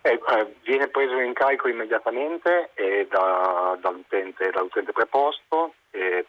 Eh, 0.07 0.21
eh, 0.25 0.55
viene 0.63 0.87
preso 0.87 1.19
in 1.19 1.33
carico 1.33 1.67
immediatamente 1.67 2.71
eh, 2.75 3.09
da, 3.11 3.77
dall'utente, 3.81 4.51
dall'utente, 4.51 4.93
preposto, 4.93 5.75
eh, 5.91 6.25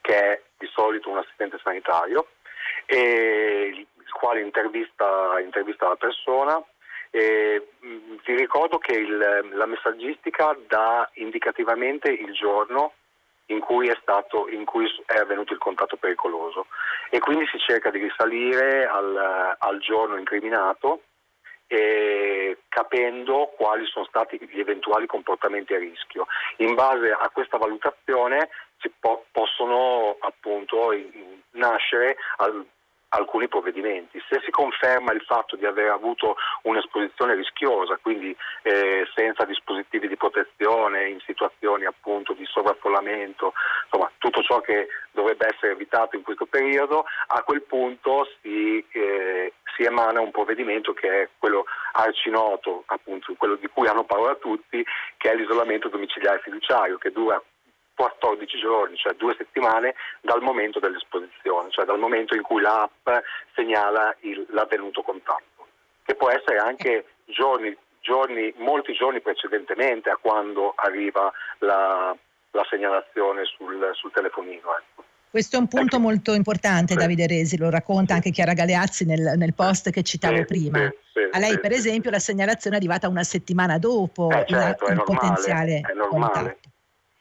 che 0.00 0.14
è 0.16 0.42
di 0.58 0.66
solito 0.74 1.10
un 1.10 1.18
assistente 1.18 1.60
sanitario, 1.62 2.26
il 2.86 3.86
quale 4.10 4.40
intervista, 4.40 5.38
intervista 5.38 5.90
la 5.90 5.94
persona. 5.94 6.60
Mh, 7.12 8.16
vi 8.24 8.34
ricordo 8.34 8.78
che 8.78 8.94
il, 8.94 9.48
la 9.52 9.66
messaggistica 9.66 10.56
dà 10.66 11.08
indicativamente 11.14 12.10
il 12.10 12.32
giorno 12.32 12.94
in 13.46 13.60
cui, 13.60 13.86
è 13.88 13.96
stato, 14.00 14.48
in 14.48 14.64
cui 14.64 14.88
è 15.06 15.18
avvenuto 15.18 15.52
il 15.52 15.60
contatto 15.60 15.96
pericoloso 15.96 16.66
e 17.10 17.20
quindi 17.20 17.46
si 17.46 17.58
cerca 17.60 17.90
di 17.90 18.00
risalire 18.00 18.86
al, 18.86 19.56
al 19.56 19.78
giorno 19.78 20.16
incriminato 20.16 21.02
capendo 22.68 23.52
quali 23.56 23.86
sono 23.86 24.04
stati 24.06 24.38
gli 24.50 24.58
eventuali 24.58 25.06
comportamenti 25.06 25.74
a 25.74 25.78
rischio. 25.78 26.26
In 26.56 26.74
base 26.74 27.10
a 27.10 27.28
questa 27.30 27.58
valutazione 27.58 28.48
si 28.80 28.90
po- 28.98 29.26
possono 29.30 30.16
appunto 30.20 30.90
nascere 31.52 32.16
al- 32.38 32.66
alcuni 33.10 33.48
provvedimenti. 33.48 34.22
Se 34.28 34.40
si 34.44 34.50
conferma 34.50 35.12
il 35.12 35.22
fatto 35.22 35.56
di 35.56 35.66
aver 35.66 35.90
avuto 35.90 36.36
un'esposizione 36.62 37.34
rischiosa, 37.34 37.98
quindi 38.00 38.36
eh, 38.62 39.06
senza 39.14 39.44
dispositivi 39.44 40.08
di 40.08 40.16
protezione, 40.16 41.08
in 41.08 41.20
situazioni 41.20 41.84
appunto 41.84 42.32
di 42.32 42.44
sovraffollamento, 42.46 43.52
insomma 43.84 44.10
tutto 44.18 44.42
ciò 44.42 44.60
che 44.60 44.88
dovrebbe 45.10 45.48
essere 45.52 45.72
evitato 45.72 46.16
in 46.16 46.22
questo 46.22 46.46
periodo, 46.46 47.04
a 47.28 47.42
quel 47.42 47.62
punto 47.62 48.28
si, 48.40 48.84
eh, 48.92 49.52
si 49.74 49.82
emana 49.82 50.20
un 50.20 50.30
provvedimento 50.30 50.92
che 50.92 51.22
è 51.22 51.28
quello 51.38 51.64
arcinoto, 51.92 52.84
appunto 52.86 53.34
quello 53.36 53.56
di 53.56 53.68
cui 53.68 53.88
hanno 53.88 54.04
parola 54.04 54.36
tutti, 54.36 54.84
che 55.16 55.30
è 55.30 55.34
l'isolamento 55.34 55.88
domiciliare 55.88 56.40
fiduciario, 56.40 56.98
che 56.98 57.10
dura 57.10 57.42
14 58.00 58.58
giorni, 58.58 58.96
cioè 58.96 59.12
due 59.12 59.34
settimane 59.36 59.94
dal 60.22 60.40
momento 60.40 60.78
dell'esposizione, 60.78 61.70
cioè 61.70 61.84
dal 61.84 61.98
momento 61.98 62.34
in 62.34 62.40
cui 62.40 62.62
l'app 62.62 63.06
segnala 63.54 64.16
il, 64.20 64.46
l'avvenuto 64.52 65.02
contatto, 65.02 65.66
che 66.02 66.14
può 66.14 66.30
essere 66.30 66.56
anche 66.56 67.04
giorni, 67.26 67.76
giorni, 68.00 68.54
molti 68.56 68.94
giorni 68.94 69.20
precedentemente 69.20 70.08
a 70.08 70.16
quando 70.18 70.72
arriva 70.76 71.30
la, 71.58 72.16
la 72.52 72.66
segnalazione 72.70 73.44
sul, 73.44 73.90
sul 73.92 74.10
telefonino. 74.12 74.78
Ecco. 74.78 75.04
Questo 75.28 75.56
è 75.56 75.58
un 75.58 75.68
punto 75.68 75.96
ecco. 75.96 76.04
molto 76.04 76.32
importante, 76.32 76.94
sì. 76.94 76.98
Davide 76.98 77.26
Resi, 77.26 77.58
lo 77.58 77.68
racconta 77.68 78.14
anche 78.14 78.30
Chiara 78.30 78.54
Galeazzi 78.54 79.04
nel, 79.04 79.34
nel 79.36 79.52
post 79.52 79.90
che 79.90 80.02
citavo 80.02 80.36
sì, 80.36 80.44
prima. 80.44 80.90
Sì, 81.12 81.20
A 81.32 81.38
lei, 81.38 81.60
per 81.60 81.72
esempio, 81.72 82.10
la 82.10 82.18
segnalazione 82.18 82.76
è 82.76 82.78
arrivata 82.78 83.08
una 83.08 83.24
settimana 83.24 83.76
dopo 83.76 84.30
eh, 84.30 84.46
certo, 84.48 84.86
il, 84.86 84.92
il 84.92 84.96
normale, 84.96 85.04
potenziale 85.04 85.80
è 85.80 85.92
normale. 85.92 86.32
Contatto. 86.32 86.69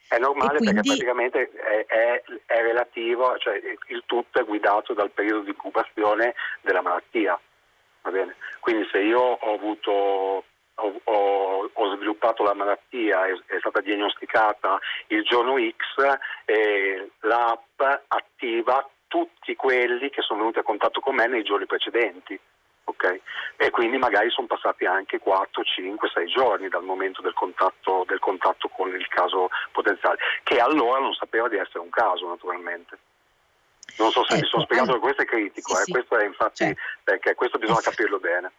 È 0.09 0.17
normale 0.17 0.57
quindi... 0.57 0.73
perché 0.73 0.87
praticamente 0.87 1.51
è, 1.51 1.85
è, 1.85 2.23
è, 2.47 2.61
relativo, 2.63 3.37
cioè 3.37 3.61
il 3.89 4.03
tutto 4.07 4.39
è 4.39 4.43
guidato 4.43 4.93
dal 4.93 5.11
periodo 5.11 5.41
di 5.41 5.49
incubazione 5.49 6.33
della 6.61 6.81
malattia. 6.81 7.39
Quindi 8.59 8.87
se 8.91 9.01
io 9.01 9.19
ho, 9.19 9.53
avuto, 9.53 9.91
ho, 9.91 11.01
ho, 11.03 11.69
ho 11.71 11.95
sviluppato 11.95 12.41
la 12.41 12.55
malattia, 12.55 13.27
è, 13.27 13.33
è, 13.45 13.59
stata 13.59 13.81
diagnosticata 13.81 14.79
il 15.07 15.21
giorno 15.21 15.57
X, 15.59 16.17
eh, 16.45 17.11
l'app 17.19 17.79
attiva 18.07 18.89
tutti 19.05 19.55
quelli 19.55 20.09
che 20.09 20.23
sono 20.23 20.39
venuti 20.39 20.57
a 20.57 20.63
contatto 20.63 21.01
con 21.01 21.13
me 21.13 21.27
nei 21.27 21.43
giorni 21.43 21.67
precedenti 21.67 22.39
okay? 22.89 23.21
e 23.57 23.69
quindi 23.71 23.97
magari 23.97 24.29
sono 24.29 24.47
passati 24.47 24.85
anche 24.85 25.19
4, 25.19 25.63
5, 25.63 26.09
6 26.13 26.27
giorni 26.27 26.69
dal 26.69 26.83
momento 26.83 27.21
del 27.21 27.33
contatto, 27.33 28.05
del 28.07 28.19
contatto 28.19 28.69
con 28.69 28.89
il 28.93 29.07
caso 29.07 29.49
potenziale, 29.71 30.17
che 30.43 30.59
allora 30.59 30.99
non 30.99 31.13
sapeva 31.13 31.47
di 31.47 31.57
essere 31.57 31.79
un 31.79 31.89
caso 31.89 32.27
naturalmente. 32.27 32.97
Non 33.97 34.11
so 34.11 34.23
se 34.25 34.35
ecco, 34.35 34.43
mi 34.43 34.49
sono 34.49 34.63
spiegato 34.63 34.93
che 34.93 34.99
questo 34.99 35.21
è 35.23 35.25
critico, 35.25 35.75
sì, 35.75 35.81
eh, 35.81 35.83
sì. 35.83 35.91
questo 35.91 36.17
è 36.17 36.25
infatti 36.25 36.63
certo. 36.63 36.81
perché 37.03 37.35
questo 37.35 37.57
bisogna 37.57 37.81
capirlo 37.81 38.19
bene. 38.19 38.51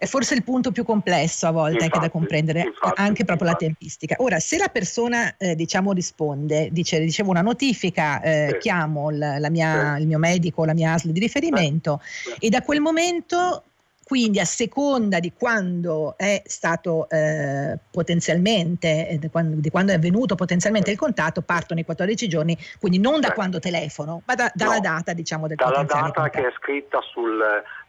È 0.00 0.06
forse 0.06 0.34
il 0.34 0.44
punto 0.44 0.70
più 0.70 0.84
complesso 0.84 1.48
a 1.48 1.50
volte 1.50 1.72
infatti, 1.72 1.92
anche 1.92 2.06
da 2.06 2.10
comprendere, 2.12 2.60
infatti, 2.60 3.00
anche 3.00 3.24
proprio 3.24 3.48
infatti. 3.48 3.64
la 3.64 3.70
tempistica. 3.70 4.14
Ora, 4.18 4.38
se 4.38 4.56
la 4.56 4.68
persona 4.68 5.36
eh, 5.36 5.56
diciamo 5.56 5.92
risponde, 5.92 6.68
dice 6.70 6.98
ricevo 6.98 7.30
una 7.30 7.42
notifica, 7.42 8.20
eh, 8.22 8.48
sì. 8.52 8.58
chiamo 8.58 9.10
la 9.10 9.50
mia, 9.50 9.96
sì. 9.96 10.02
il 10.02 10.06
mio 10.06 10.18
medico, 10.18 10.64
la 10.64 10.74
mia 10.74 10.92
ASL 10.92 11.10
di 11.10 11.18
riferimento 11.18 12.00
sì. 12.02 12.46
e 12.46 12.48
da 12.48 12.62
quel 12.62 12.80
momento 12.80 13.64
quindi 14.08 14.40
a 14.40 14.46
seconda 14.46 15.20
di 15.20 15.34
quando 15.34 16.14
è 16.16 16.40
stato 16.46 17.10
eh, 17.10 17.78
potenzialmente, 17.90 19.06
eh, 19.06 19.18
di, 19.18 19.28
quando, 19.28 19.60
di, 19.60 19.68
quando, 19.68 19.92
è 19.92 19.96
avvenuto 19.96 20.34
potenzialmente 20.34 20.90
il 20.90 20.96
contatto, 20.96 21.42
partono 21.42 21.80
i 21.80 21.84
14 21.84 22.26
giorni, 22.26 22.56
quindi 22.80 22.98
non 22.98 23.20
da 23.20 23.32
quando 23.32 23.58
telefono, 23.58 24.22
ma 24.24 24.34
da, 24.34 24.50
dalla 24.54 24.76
no, 24.76 24.80
data 24.80 25.12
diciamo 25.12 25.46
del 25.46 25.56
dalla 25.58 25.82
data 25.82 26.30
che 26.30 26.40
è 26.40 26.52
scritta 26.56 27.02
sul, 27.02 27.36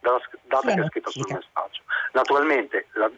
dalla 0.01 0.19
data 0.49 0.73
che 0.73 0.81
è 0.81 0.85
scritta 0.87 1.09
sul 1.09 1.25
messaggio. 1.29 1.83
Naturalmente 2.13 2.87
la, 2.93 3.09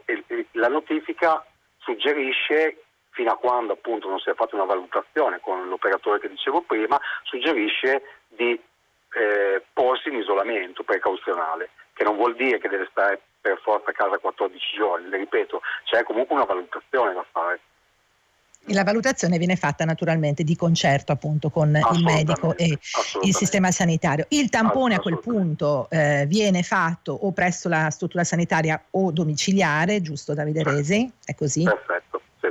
la 0.51 0.67
notifica 0.67 1.45
suggerisce 1.77 2.83
fino 3.11 3.31
a 3.31 3.37
quando 3.37 3.73
appunto 3.73 4.07
non 4.07 4.19
si 4.19 4.29
è 4.29 4.33
fatta 4.33 4.55
una 4.55 4.65
valutazione 4.65 5.39
con 5.39 5.67
l'operatore 5.67 6.19
che 6.19 6.29
dicevo 6.29 6.61
prima, 6.61 6.99
suggerisce 7.23 8.01
di 8.27 8.59
eh, 9.13 9.63
porsi 9.73 10.09
in 10.09 10.15
isolamento 10.15 10.83
precauzionale 10.83 11.69
che 11.93 12.03
non 12.03 12.15
vuol 12.15 12.35
dire 12.35 12.57
che 12.57 12.69
deve 12.69 12.87
stare 12.89 13.21
per 13.41 13.59
forza 13.61 13.89
a 13.89 13.93
casa 13.93 14.17
14 14.17 14.75
giorni, 14.75 15.09
le 15.09 15.17
ripeto, 15.17 15.61
c'è 15.83 16.03
comunque 16.03 16.35
una 16.35 16.45
valutazione 16.45 17.13
da 17.13 17.25
fare. 17.31 17.59
La 18.67 18.83
valutazione 18.83 19.37
viene 19.37 19.55
fatta 19.55 19.85
naturalmente 19.85 20.43
di 20.43 20.55
concerto 20.55 21.11
appunto 21.11 21.49
con 21.49 21.75
il 21.75 22.03
medico 22.03 22.55
e 22.55 22.77
il 23.23 23.35
sistema 23.35 23.71
sanitario. 23.71 24.25
Il 24.29 24.49
tampone 24.49 24.95
a 24.95 24.99
quel 24.99 25.19
punto 25.19 25.87
eh, 25.89 26.25
viene 26.27 26.61
fatto 26.61 27.11
o 27.11 27.31
presso 27.31 27.67
la 27.67 27.89
struttura 27.89 28.23
sanitaria 28.23 28.81
o 28.91 29.11
domiciliare, 29.11 30.01
giusto 30.01 30.33
Davide 30.33 30.63
Resi? 30.63 31.11
È 31.25 31.33
così? 31.33 31.63
Perfetto. 31.63 32.21
Sì. 32.39 32.47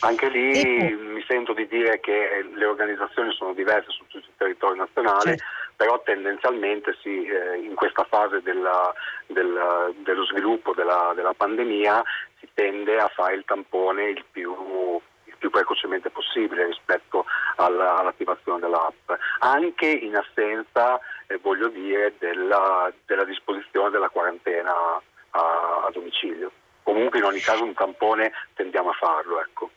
Anche 0.00 0.30
lì 0.30 0.52
e... 0.52 0.96
mi 0.96 1.22
sento 1.28 1.52
di 1.52 1.68
dire 1.68 2.00
che 2.00 2.44
le 2.54 2.64
organizzazioni 2.64 3.30
sono 3.32 3.52
diverse 3.52 3.90
su 3.90 4.04
tutto 4.06 4.26
il 4.26 4.32
territorio 4.36 4.82
nazionale. 4.82 5.36
Certo 5.36 5.44
però 5.80 5.98
tendenzialmente 6.02 6.94
sì, 7.00 7.24
eh, 7.24 7.56
in 7.56 7.74
questa 7.74 8.04
fase 8.04 8.42
della, 8.42 8.92
della, 9.28 9.90
dello 9.96 10.26
sviluppo 10.26 10.74
della, 10.74 11.14
della, 11.16 11.32
pandemia 11.32 12.02
si 12.38 12.46
tende 12.52 12.98
a 12.98 13.08
fare 13.08 13.36
il 13.36 13.44
tampone 13.46 14.10
il 14.10 14.22
più, 14.30 15.00
più 15.40 15.50
precocemente 15.50 16.10
possibile 16.10 16.66
rispetto 16.66 17.24
alla, 17.56 17.96
all'attivazione 17.96 18.60
dell'app, 18.60 19.10
anche 19.38 19.86
in 19.86 20.14
assenza, 20.14 21.00
eh, 21.26 21.38
voglio 21.38 21.68
dire, 21.68 22.14
della, 22.18 22.92
della, 23.06 23.24
disposizione 23.24 23.88
della 23.88 24.10
quarantena 24.10 24.70
a, 25.30 25.84
a 25.86 25.90
domicilio. 25.92 26.52
Comunque 26.82 27.18
in 27.18 27.24
ogni 27.24 27.40
caso 27.40 27.64
un 27.64 27.72
tampone 27.72 28.32
tendiamo 28.54 28.90
a 28.90 28.94
farlo. 28.94 29.40
Ecco. 29.40 29.70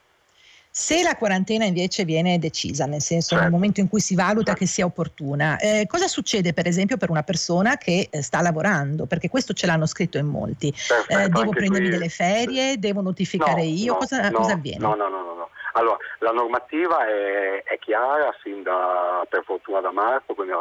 Se 0.76 1.04
la 1.04 1.16
quarantena 1.16 1.66
invece 1.66 2.04
viene 2.04 2.40
decisa, 2.40 2.88
nel 2.88 3.00
senso 3.00 3.36
certo. 3.36 3.44
nel 3.44 3.52
momento 3.52 3.80
in 3.80 3.88
cui 3.88 4.00
si 4.00 4.16
valuta 4.16 4.46
certo. 4.46 4.60
che 4.62 4.66
sia 4.66 4.86
opportuna, 4.86 5.56
eh, 5.58 5.86
cosa 5.88 6.08
succede 6.08 6.52
per 6.52 6.66
esempio 6.66 6.98
per 6.98 7.12
una 7.12 7.22
persona 7.22 7.78
che 7.78 8.08
eh, 8.10 8.24
sta 8.24 8.42
lavorando? 8.42 9.06
Perché 9.06 9.30
questo 9.30 9.54
ce 9.54 9.68
l'hanno 9.68 9.86
scritto 9.86 10.18
in 10.18 10.26
molti. 10.26 10.72
Perfetto, 10.72 11.20
eh, 11.20 11.30
devo 11.30 11.52
prendermi 11.52 11.90
qui... 11.90 11.90
delle 11.90 12.10
ferie? 12.10 12.80
Devo 12.80 13.02
notificare 13.02 13.62
no, 13.62 13.70
io? 13.70 13.94
No, 13.94 14.00
cosa, 14.00 14.30
no, 14.30 14.38
cosa, 14.40 14.54
avviene? 14.54 14.80
No, 14.80 14.96
no, 14.96 15.10
no, 15.10 15.22
no. 15.22 15.50
Allora, 15.74 15.98
la 16.22 16.32
normativa 16.32 17.06
è, 17.08 17.62
è 17.66 17.78
chiara 17.78 18.34
fin 18.42 18.64
da, 18.64 19.24
per 19.30 19.44
fortuna 19.46 19.80
da 19.80 19.92
marzo, 19.92 20.34
quindi 20.34 20.54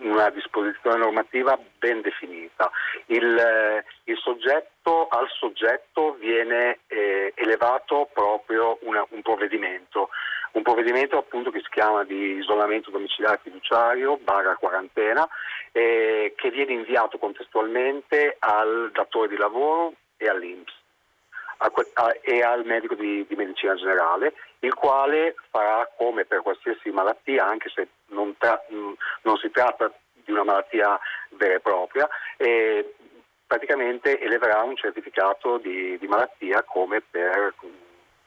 una 0.00 0.30
disposizione 0.30 0.98
normativa 0.98 1.58
ben 1.78 2.00
definita. 2.00 2.70
Il, 3.06 3.84
il 4.04 4.16
soggetto, 4.18 5.08
al 5.08 5.28
soggetto 5.28 6.16
viene 6.18 6.80
eh, 6.86 7.32
elevato 7.36 8.08
proprio 8.12 8.78
una, 8.82 9.04
un 9.10 9.22
provvedimento, 9.22 10.10
un 10.52 10.62
provvedimento 10.62 11.18
appunto 11.18 11.50
che 11.50 11.60
si 11.60 11.68
chiama 11.70 12.04
di 12.04 12.36
isolamento 12.36 12.90
domiciliare 12.90 13.40
fiduciario 13.42 14.18
barra 14.22 14.56
quarantena 14.56 15.28
eh, 15.72 16.34
che 16.36 16.50
viene 16.50 16.72
inviato 16.72 17.18
contestualmente 17.18 18.36
al 18.38 18.90
datore 18.92 19.28
di 19.28 19.36
lavoro 19.36 19.94
e 20.16 20.28
all'Inps 20.28 20.79
e 22.22 22.42
al 22.42 22.64
medico 22.64 22.94
di, 22.94 23.26
di, 23.28 23.36
medicina 23.36 23.74
generale, 23.74 24.34
il 24.60 24.74
quale 24.74 25.34
farà 25.50 25.88
come 25.96 26.24
per 26.24 26.40
qualsiasi 26.42 26.90
malattia, 26.90 27.46
anche 27.46 27.68
se 27.68 27.88
non, 28.08 28.34
tra, 28.38 28.60
non 28.68 29.36
si 29.36 29.50
tratta 29.50 29.92
di 30.12 30.32
una 30.32 30.44
malattia 30.44 30.98
vera 31.30 31.54
e 31.54 31.60
propria, 31.60 32.08
e 32.36 32.94
praticamente 33.46 34.20
eleverà 34.20 34.62
un 34.62 34.76
certificato 34.76 35.58
di, 35.58 35.98
di 35.98 36.06
malattia 36.06 36.62
come 36.62 37.02
per 37.02 37.52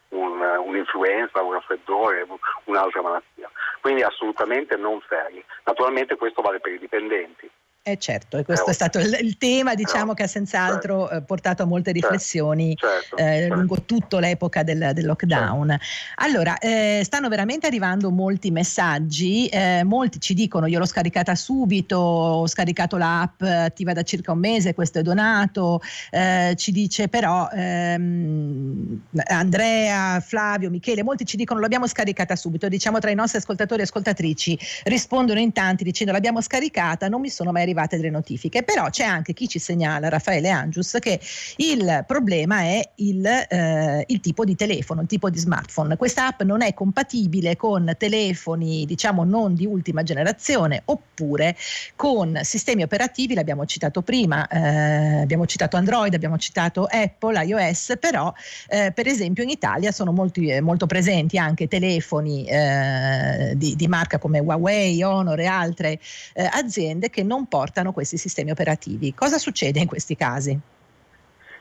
un, 0.10 0.42
un'influenza, 0.42 1.42
un 1.42 1.54
raffreddore, 1.54 2.28
un'altra 2.66 3.02
malattia. 3.02 3.50
Quindi 3.82 4.04
assolutamente 4.04 4.76
non 4.76 5.02
ferie. 5.02 5.44
Naturalmente 5.64 6.16
questo 6.18 6.42
vale 6.42 6.60
per 6.60 6.74
i 6.74 6.80
dipendenti. 6.80 7.50
Eh 7.86 7.98
certo, 7.98 8.38
e 8.38 8.46
questo 8.46 8.70
è 8.70 8.74
stato 8.74 8.98
il, 8.98 9.14
il 9.22 9.38
tema 9.38 9.76
diciamo, 9.76 10.06
no, 10.06 10.14
che 10.14 10.24
ha 10.24 10.28
senz'altro 10.28 11.06
certo. 11.06 11.26
portato 11.26 11.64
a 11.64 11.66
molte 11.66 11.92
certo, 11.92 12.08
riflessioni 12.08 12.74
certo, 12.78 13.18
eh, 13.18 13.40
certo. 13.40 13.56
lungo 13.56 13.82
tutta 13.82 14.20
l'epoca 14.22 14.64
del, 14.64 14.92
del 14.94 15.06
lockdown. 15.06 15.68
Certo. 15.68 15.86
Allora, 16.16 16.58
eh, 16.60 17.02
stanno 17.04 17.28
veramente 17.28 17.68
arrivando 17.68 18.10
molti 18.10 18.52
messaggi, 18.52 19.48
eh, 19.48 19.84
molti 19.84 20.22
ci 20.22 20.34
dicono 20.34 20.66
io 20.68 20.80
l'ho 20.80 20.86
scaricata 20.86 21.36
subito, 21.36 21.98
ho 21.98 22.48
scaricato 22.48 22.96
l'app 22.96 23.42
attiva 23.42 23.92
da 23.92 24.04
circa 24.04 24.32
un 24.32 24.40
mese, 24.40 24.74
questo 24.74 25.00
è 25.00 25.02
donato, 25.02 25.82
eh, 26.12 26.54
ci 26.56 26.72
dice 26.72 27.10
però 27.10 27.50
ehm, 27.52 29.02
Andrea, 29.28 30.22
Flavio, 30.22 30.70
Michele, 30.70 31.04
molti 31.04 31.26
ci 31.26 31.36
dicono 31.36 31.60
l'abbiamo 31.60 31.88
scaricata 31.88 32.38
subito, 32.38 32.70
diciamo 32.70 33.00
tra 33.00 33.12
i 33.12 33.16
nostri 33.16 33.40
ascoltatori 33.40 33.82
e 33.82 33.84
ascoltatrici 33.84 34.58
rispondono 34.86 35.42
in 35.42 35.52
tanti 35.52 35.84
dicendo 35.84 36.14
l'abbiamo 36.14 36.40
scaricata, 36.40 37.10
non 37.10 37.20
mi 37.20 37.28
sono 37.28 37.52
mai 37.52 37.72
arrivate 37.74 37.98
delle 37.98 38.12
notifiche, 38.12 38.64
però 38.64 38.90
c'è 38.90 39.04
anche 39.04 39.34
chi 39.34 39.48
ci 39.48 39.60
segnala, 39.60 40.08
Raffaele 40.08 40.50
Angius, 40.50 40.98
che 41.00 41.20
il 41.58 42.04
problema 42.08 42.62
è 42.62 42.90
il, 42.96 43.26
eh, 43.26 44.04
il 44.08 44.20
tipo 44.22 44.46
di 44.46 44.56
telefono, 44.56 45.02
il 45.02 45.08
tipo 45.08 45.30
di 45.30 45.40
smartphone. 45.40 45.98
Questa 45.98 46.28
app 46.28 46.44
non 46.44 46.62
è 46.62 46.74
compatibile 46.74 47.56
con 47.56 47.94
telefoni, 47.98 48.86
diciamo, 48.86 49.24
non 49.24 49.56
di 49.56 49.66
ultima 49.66 50.04
generazione, 50.04 50.84
oppure 50.86 51.56
con 51.96 52.40
sistemi 52.44 52.84
operativi, 52.84 53.34
l'abbiamo 53.34 53.66
citato 53.66 54.02
prima, 54.02 54.48
eh, 54.48 55.22
abbiamo 55.22 55.46
citato 55.46 55.76
Android, 55.76 56.14
abbiamo 56.14 56.38
citato 56.38 56.88
Apple, 56.90 57.44
iOS, 57.44 57.96
però 58.00 58.32
eh, 58.68 58.92
per 58.94 59.08
esempio 59.08 59.44
in 59.44 59.50
Italia 59.50 59.92
sono 59.92 60.12
molti, 60.12 60.60
molto 60.62 60.86
presenti 60.86 61.38
anche 61.38 61.68
telefoni 61.68 62.46
eh, 62.46 63.54
di, 63.56 63.76
di, 63.76 63.88
marca 63.88 64.20
come 64.20 64.40
Huawei, 64.40 65.02
Honor 65.04 65.40
e 65.40 65.46
altre 65.46 66.00
eh, 66.34 66.50
aziende 66.52 67.10
che 67.10 67.24
non 67.24 67.48
possono 67.48 67.63
supportano 67.64 67.94
questi 67.94 68.18
sistemi 68.18 68.52
operativi. 68.52 69.14
Cosa 69.14 69.38
succede 69.38 69.80
in 69.80 69.88
questi 69.88 70.16
casi? 70.16 70.60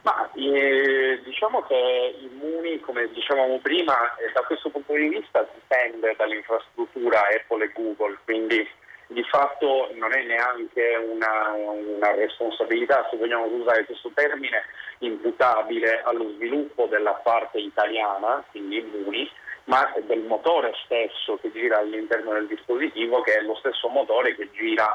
Ma, 0.03 0.29
eh, 0.35 1.21
diciamo 1.25 1.63
che 1.63 2.17
Immuni, 2.23 2.81
come 2.81 3.09
dicevamo 3.13 3.59
prima, 3.59 3.95
eh, 4.17 4.33
da 4.35 4.43
questo 4.43 4.69
punto 4.71 4.95
di 4.95 5.09
vista 5.09 5.47
dipende 5.55 6.15
dall'infrastruttura 6.17 7.21
Apple 7.37 7.65
e 7.67 7.73
Google, 7.73 8.19
quindi 8.25 8.69
di 9.07 9.23
fatto 9.25 9.91
non 9.95 10.13
è 10.13 10.25
neanche 10.25 10.97
una, 10.97 11.53
una 11.55 12.15
responsabilità, 12.15 13.07
se 13.11 13.17
vogliamo 13.17 13.45
usare 13.45 13.85
questo 13.85 14.11
termine, 14.15 14.63
imputabile 14.99 16.03
allo 16.03 16.31
sviluppo 16.35 16.87
della 16.87 17.13
parte 17.13 17.59
italiana, 17.59 18.43
quindi 18.51 18.79
Immuni, 18.79 19.31
ma 19.65 19.93
del 20.07 20.23
motore 20.23 20.73
stesso 20.85 21.39
che 21.41 21.53
gira 21.53 21.79
all'interno 21.79 22.33
del 22.33 22.49
dispositivo, 22.49 23.23
che 23.23 23.37
è 23.37 23.43
lo 23.43 23.55
stesso 23.57 23.87
motore 23.89 24.35
che 24.35 24.51
gira 24.53 24.91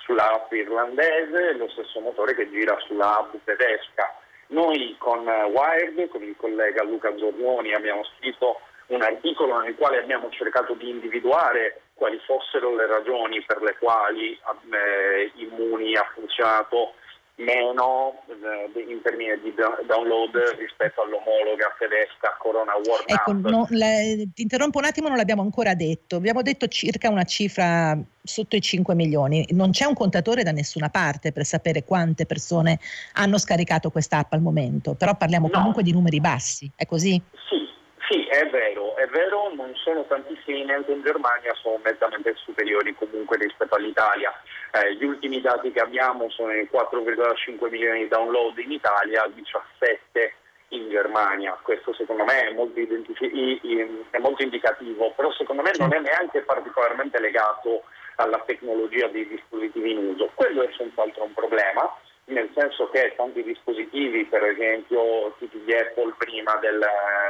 sulla 0.00 0.32
app 0.32 0.52
irlandese, 0.52 1.52
lo 1.54 1.68
stesso 1.70 2.00
motore 2.00 2.34
che 2.34 2.50
gira 2.50 2.76
sulla 2.86 3.18
app 3.18 3.34
tedesca. 3.44 4.14
Noi 4.48 4.96
con 4.98 5.26
Wired, 5.26 6.08
con 6.08 6.22
il 6.22 6.34
collega 6.36 6.82
Luca 6.82 7.16
Zornoni, 7.16 7.72
abbiamo 7.72 8.04
scritto 8.04 8.60
un 8.86 9.02
articolo 9.02 9.60
nel 9.60 9.76
quale 9.76 9.98
abbiamo 9.98 10.28
cercato 10.30 10.74
di 10.74 10.88
individuare 10.88 11.82
quali 11.94 12.18
fossero 12.24 12.74
le 12.74 12.86
ragioni 12.86 13.42
per 13.42 13.62
le 13.62 13.76
quali 13.78 14.32
eh, 14.32 15.30
Immuni 15.34 15.94
ha 15.94 16.10
funzionato 16.14 16.94
meno 17.40 18.22
eh, 18.28 18.80
in 18.80 19.00
termini 19.02 19.38
di 19.40 19.54
download 19.86 20.36
rispetto 20.58 21.02
all'omologa 21.02 21.74
tedesca 21.78 22.36
Corona 22.38 22.74
War 22.74 23.02
Ecco, 23.06 23.32
no, 23.32 23.66
le, 23.70 24.28
ti 24.34 24.42
interrompo 24.42 24.78
un 24.78 24.84
attimo, 24.84 25.08
non 25.08 25.16
l'abbiamo 25.16 25.42
ancora 25.42 25.74
detto. 25.74 26.16
Abbiamo 26.16 26.42
detto 26.42 26.66
circa 26.68 27.08
una 27.10 27.24
cifra 27.24 27.98
sotto 28.22 28.56
i 28.56 28.60
5 28.60 28.94
milioni. 28.94 29.46
Non 29.50 29.70
c'è 29.70 29.86
un 29.86 29.94
contatore 29.94 30.42
da 30.42 30.52
nessuna 30.52 30.88
parte 30.88 31.32
per 31.32 31.44
sapere 31.44 31.84
quante 31.84 32.26
persone 32.26 32.78
hanno 33.14 33.38
scaricato 33.38 33.90
quest'app 33.90 34.32
al 34.32 34.40
momento, 34.40 34.94
però 34.94 35.16
parliamo 35.16 35.48
no. 35.48 35.52
comunque 35.52 35.82
di 35.82 35.92
numeri 35.92 36.20
bassi, 36.20 36.70
è 36.76 36.86
così? 36.86 37.20
Sì, 37.48 37.68
sì, 38.08 38.26
è 38.26 38.48
vero, 38.50 38.96
è 38.96 39.06
vero, 39.06 39.52
non 39.54 39.72
sono 39.74 40.04
tantissimi 40.04 40.64
neanche 40.64 40.92
in 40.92 41.02
Germania, 41.02 41.54
sono 41.62 41.80
nettamente 41.84 42.34
superiori 42.36 42.94
comunque 42.94 43.36
rispetto 43.38 43.74
all'Italia. 43.74 44.32
Eh, 44.72 44.94
gli 44.94 45.04
ultimi 45.04 45.40
dati 45.40 45.72
che 45.72 45.80
abbiamo 45.80 46.30
sono 46.30 46.52
i 46.52 46.68
4,5 46.70 47.68
milioni 47.70 48.02
di 48.02 48.08
download 48.08 48.58
in 48.58 48.70
Italia, 48.70 49.26
17 49.26 50.34
in 50.68 50.88
Germania. 50.88 51.58
Questo 51.60 51.92
secondo 51.94 52.24
me 52.24 52.48
è 52.48 52.52
molto, 52.52 52.78
è 52.78 54.18
molto 54.18 54.42
indicativo, 54.42 55.12
però 55.16 55.32
secondo 55.32 55.62
me 55.62 55.72
non 55.78 55.92
è 55.92 55.98
neanche 55.98 56.42
particolarmente 56.42 57.18
legato 57.18 57.82
alla 58.16 58.42
tecnologia 58.46 59.08
dei 59.08 59.26
dispositivi 59.26 59.92
in 59.92 60.14
uso. 60.14 60.30
Quello 60.34 60.62
è 60.62 60.70
senz'altro 60.76 61.24
un 61.24 61.34
problema 61.34 61.92
nel 62.30 62.48
senso 62.54 62.88
che 62.90 63.14
tanti 63.16 63.42
dispositivi, 63.42 64.24
per 64.24 64.44
esempio 64.44 65.34
tipi 65.38 65.62
di 65.64 65.74
Apple 65.74 66.14
prima 66.16 66.54
del, 66.60 66.80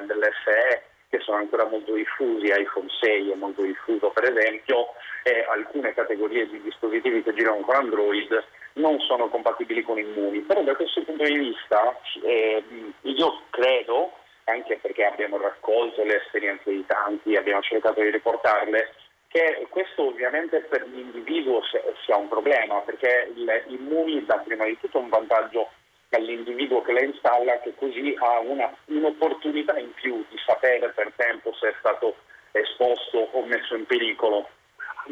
dell'SE, 0.02 0.82
che 1.08 1.18
sono 1.20 1.38
ancora 1.38 1.64
molto 1.64 1.94
diffusi, 1.94 2.52
iPhone 2.54 2.88
6 3.00 3.30
è 3.30 3.34
molto 3.34 3.62
diffuso 3.62 4.10
per 4.10 4.30
esempio, 4.30 4.88
e 5.22 5.46
alcune 5.48 5.94
categorie 5.94 6.48
di 6.48 6.60
dispositivi 6.62 7.22
che 7.22 7.34
girano 7.34 7.60
con 7.60 7.74
Android 7.74 8.44
non 8.74 8.98
sono 9.00 9.28
compatibili 9.28 9.82
con 9.82 9.98
Immuni. 9.98 10.40
Però 10.40 10.62
da 10.62 10.74
questo 10.74 11.02
punto 11.02 11.24
di 11.24 11.36
vista 11.36 11.98
eh, 12.22 12.62
io 13.02 13.42
credo, 13.50 14.12
anche 14.44 14.78
perché 14.80 15.04
abbiamo 15.04 15.38
raccolto 15.38 16.02
le 16.04 16.22
esperienze 16.22 16.70
di 16.70 16.84
tanti, 16.86 17.36
abbiamo 17.36 17.62
cercato 17.62 18.00
di 18.00 18.10
riportarle, 18.10 18.94
che 19.28 19.66
questo 19.70 20.08
ovviamente 20.08 20.60
per 20.60 20.86
l'individuo 20.88 21.62
sia 22.04 22.16
un 22.16 22.28
problema, 22.28 22.80
perché 22.80 23.30
l'immuni 23.34 24.24
dà 24.24 24.38
prima 24.38 24.64
di 24.64 24.76
tutto 24.80 24.98
un 24.98 25.08
vantaggio 25.08 25.68
all'individuo 26.10 26.82
che 26.82 26.92
la 26.92 27.04
installa, 27.04 27.60
che 27.60 27.72
così 27.76 28.16
ha 28.18 28.40
una, 28.40 28.74
un'opportunità 28.86 29.78
in 29.78 29.92
più 29.94 30.24
di 30.28 30.36
sapere 30.44 30.88
per 30.90 31.12
tempo 31.14 31.52
se 31.54 31.68
è 31.68 31.74
stato 31.78 32.16
esposto 32.50 33.28
o 33.30 33.44
messo 33.44 33.76
in 33.76 33.86
pericolo. 33.86 34.48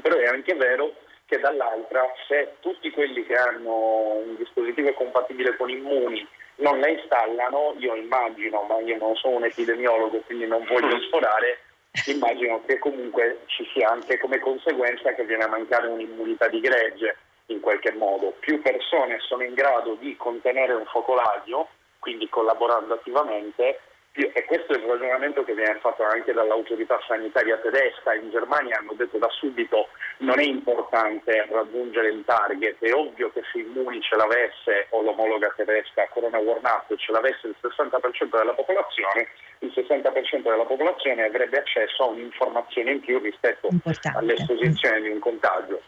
Però 0.01 0.17
è 0.17 0.27
anche 0.27 0.55
vero 0.55 0.95
che 1.27 1.39
dall'altra, 1.39 2.07
se 2.27 2.55
tutti 2.61 2.91
quelli 2.91 3.25
che 3.25 3.35
hanno 3.35 4.23
un 4.25 4.37
dispositivo 4.37 4.93
compatibile 4.95 5.57
con 5.57 5.69
Immuni 5.69 6.27
non 6.57 6.81
la 6.81 6.89
installano, 6.89 7.75
io 7.79 7.95
immagino, 7.95 8.63
ma 8.63 8.81
io 8.81 8.97
non 8.97 9.15
sono 9.17 9.37
un 9.37 9.45
epidemiologo, 9.45 10.19
quindi 10.21 10.47
non 10.47 10.65
voglio 10.65 10.99
sforare, 11.03 11.61
immagino 12.07 12.63
che 12.67 12.79
comunque 12.79 13.41
ci 13.47 13.69
sia 13.73 13.91
anche 13.91 14.19
come 14.19 14.39
conseguenza 14.39 15.13
che 15.15 15.25
viene 15.25 15.45
a 15.45 15.49
mancare 15.49 15.87
un'immunità 15.89 16.49
di 16.49 16.61
gregge 16.61 17.17
in 17.47 17.61
qualche 17.61 17.93
modo. 17.93 18.35
Più 18.41 18.61
persone 18.63 19.19
sono 19.21 19.43
in 19.43 19.55
grado 19.55 19.95
di 20.01 20.17
contenere 20.17 20.73
un 20.73 20.87
focolaio, 20.87 21.69
quindi 21.99 22.29
collaborando 22.29 22.95
attivamente, 22.95 23.81
E 24.19 24.45
questo 24.47 24.73
è 24.73 24.77
il 24.77 24.83
ragionamento 24.83 25.45
che 25.45 25.55
viene 25.55 25.79
fatto 25.79 26.03
anche 26.03 26.33
dall'autorità 26.33 26.99
sanitaria 27.07 27.57
tedesca. 27.59 28.15
In 28.15 28.31
Germania 28.31 28.79
hanno 28.79 28.95
detto 28.95 29.17
da 29.19 29.29
subito 29.31 29.89
non 30.19 30.41
è 30.41 30.45
importante 30.45 31.47
raggiungere 31.49 32.09
il 32.09 32.25
target, 32.25 32.77
è 32.81 32.93
ovvio 32.93 33.31
che 33.31 33.43
se 33.53 33.59
Immuni 33.59 34.01
ce 34.01 34.17
l'avesse 34.17 34.87
o 34.91 35.03
l'omologa 35.03 35.53
tedesca 35.55 36.09
Corona 36.09 36.39
Warn 36.39 36.67
ce 36.97 37.13
l'avesse 37.13 37.47
il 37.47 37.57
60% 37.61 38.37
della 38.37 38.55
popolazione, 38.55 39.29
il 39.61 39.73
60% 39.73 40.43
della 40.43 40.65
popolazione 40.65 41.23
avrebbe 41.23 41.59
accesso 41.59 42.03
a 42.03 42.07
un'informazione 42.07 42.91
in 42.91 43.01
più 43.01 43.21
rispetto 43.21 43.69
all'esposizione 44.15 45.01
di 45.01 45.11
un 45.11 45.21
contagio. 45.21 45.81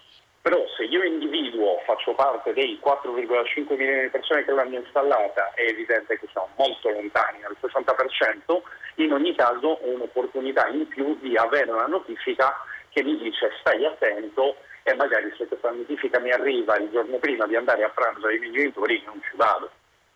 Però 0.42 0.64
se 0.76 0.84
io 0.84 1.02
individuo, 1.02 1.80
faccio 1.84 2.14
parte 2.14 2.54
dei 2.54 2.80
4,5 2.82 3.76
milioni 3.76 4.02
di 4.02 4.08
persone 4.08 4.44
che 4.44 4.52
l'hanno 4.52 4.76
installata, 4.76 5.52
è 5.54 5.62
evidente 5.62 6.18
che 6.18 6.26
siamo 6.32 6.48
molto 6.56 6.88
lontani 6.88 7.40
dal 7.40 7.56
60%, 7.60 8.62
in 8.96 9.12
ogni 9.12 9.34
caso 9.34 9.68
ho 9.68 9.94
un'opportunità 9.94 10.68
in 10.68 10.88
più 10.88 11.18
di 11.20 11.36
avere 11.36 11.70
una 11.70 11.86
notifica 11.86 12.54
che 12.88 13.02
mi 13.02 13.18
dice 13.18 13.50
stai 13.60 13.84
attento 13.84 14.56
e 14.82 14.94
magari 14.94 15.32
se 15.36 15.46
questa 15.46 15.70
notifica 15.70 16.18
mi 16.20 16.30
arriva 16.30 16.76
il 16.76 16.90
giorno 16.90 17.18
prima 17.18 17.46
di 17.46 17.54
andare 17.54 17.84
a 17.84 17.90
pranzo 17.90 18.26
ai 18.26 18.38
miei 18.38 18.52
genitori 18.52 19.02
non 19.04 19.20
ci 19.22 19.36
vado 19.36 19.70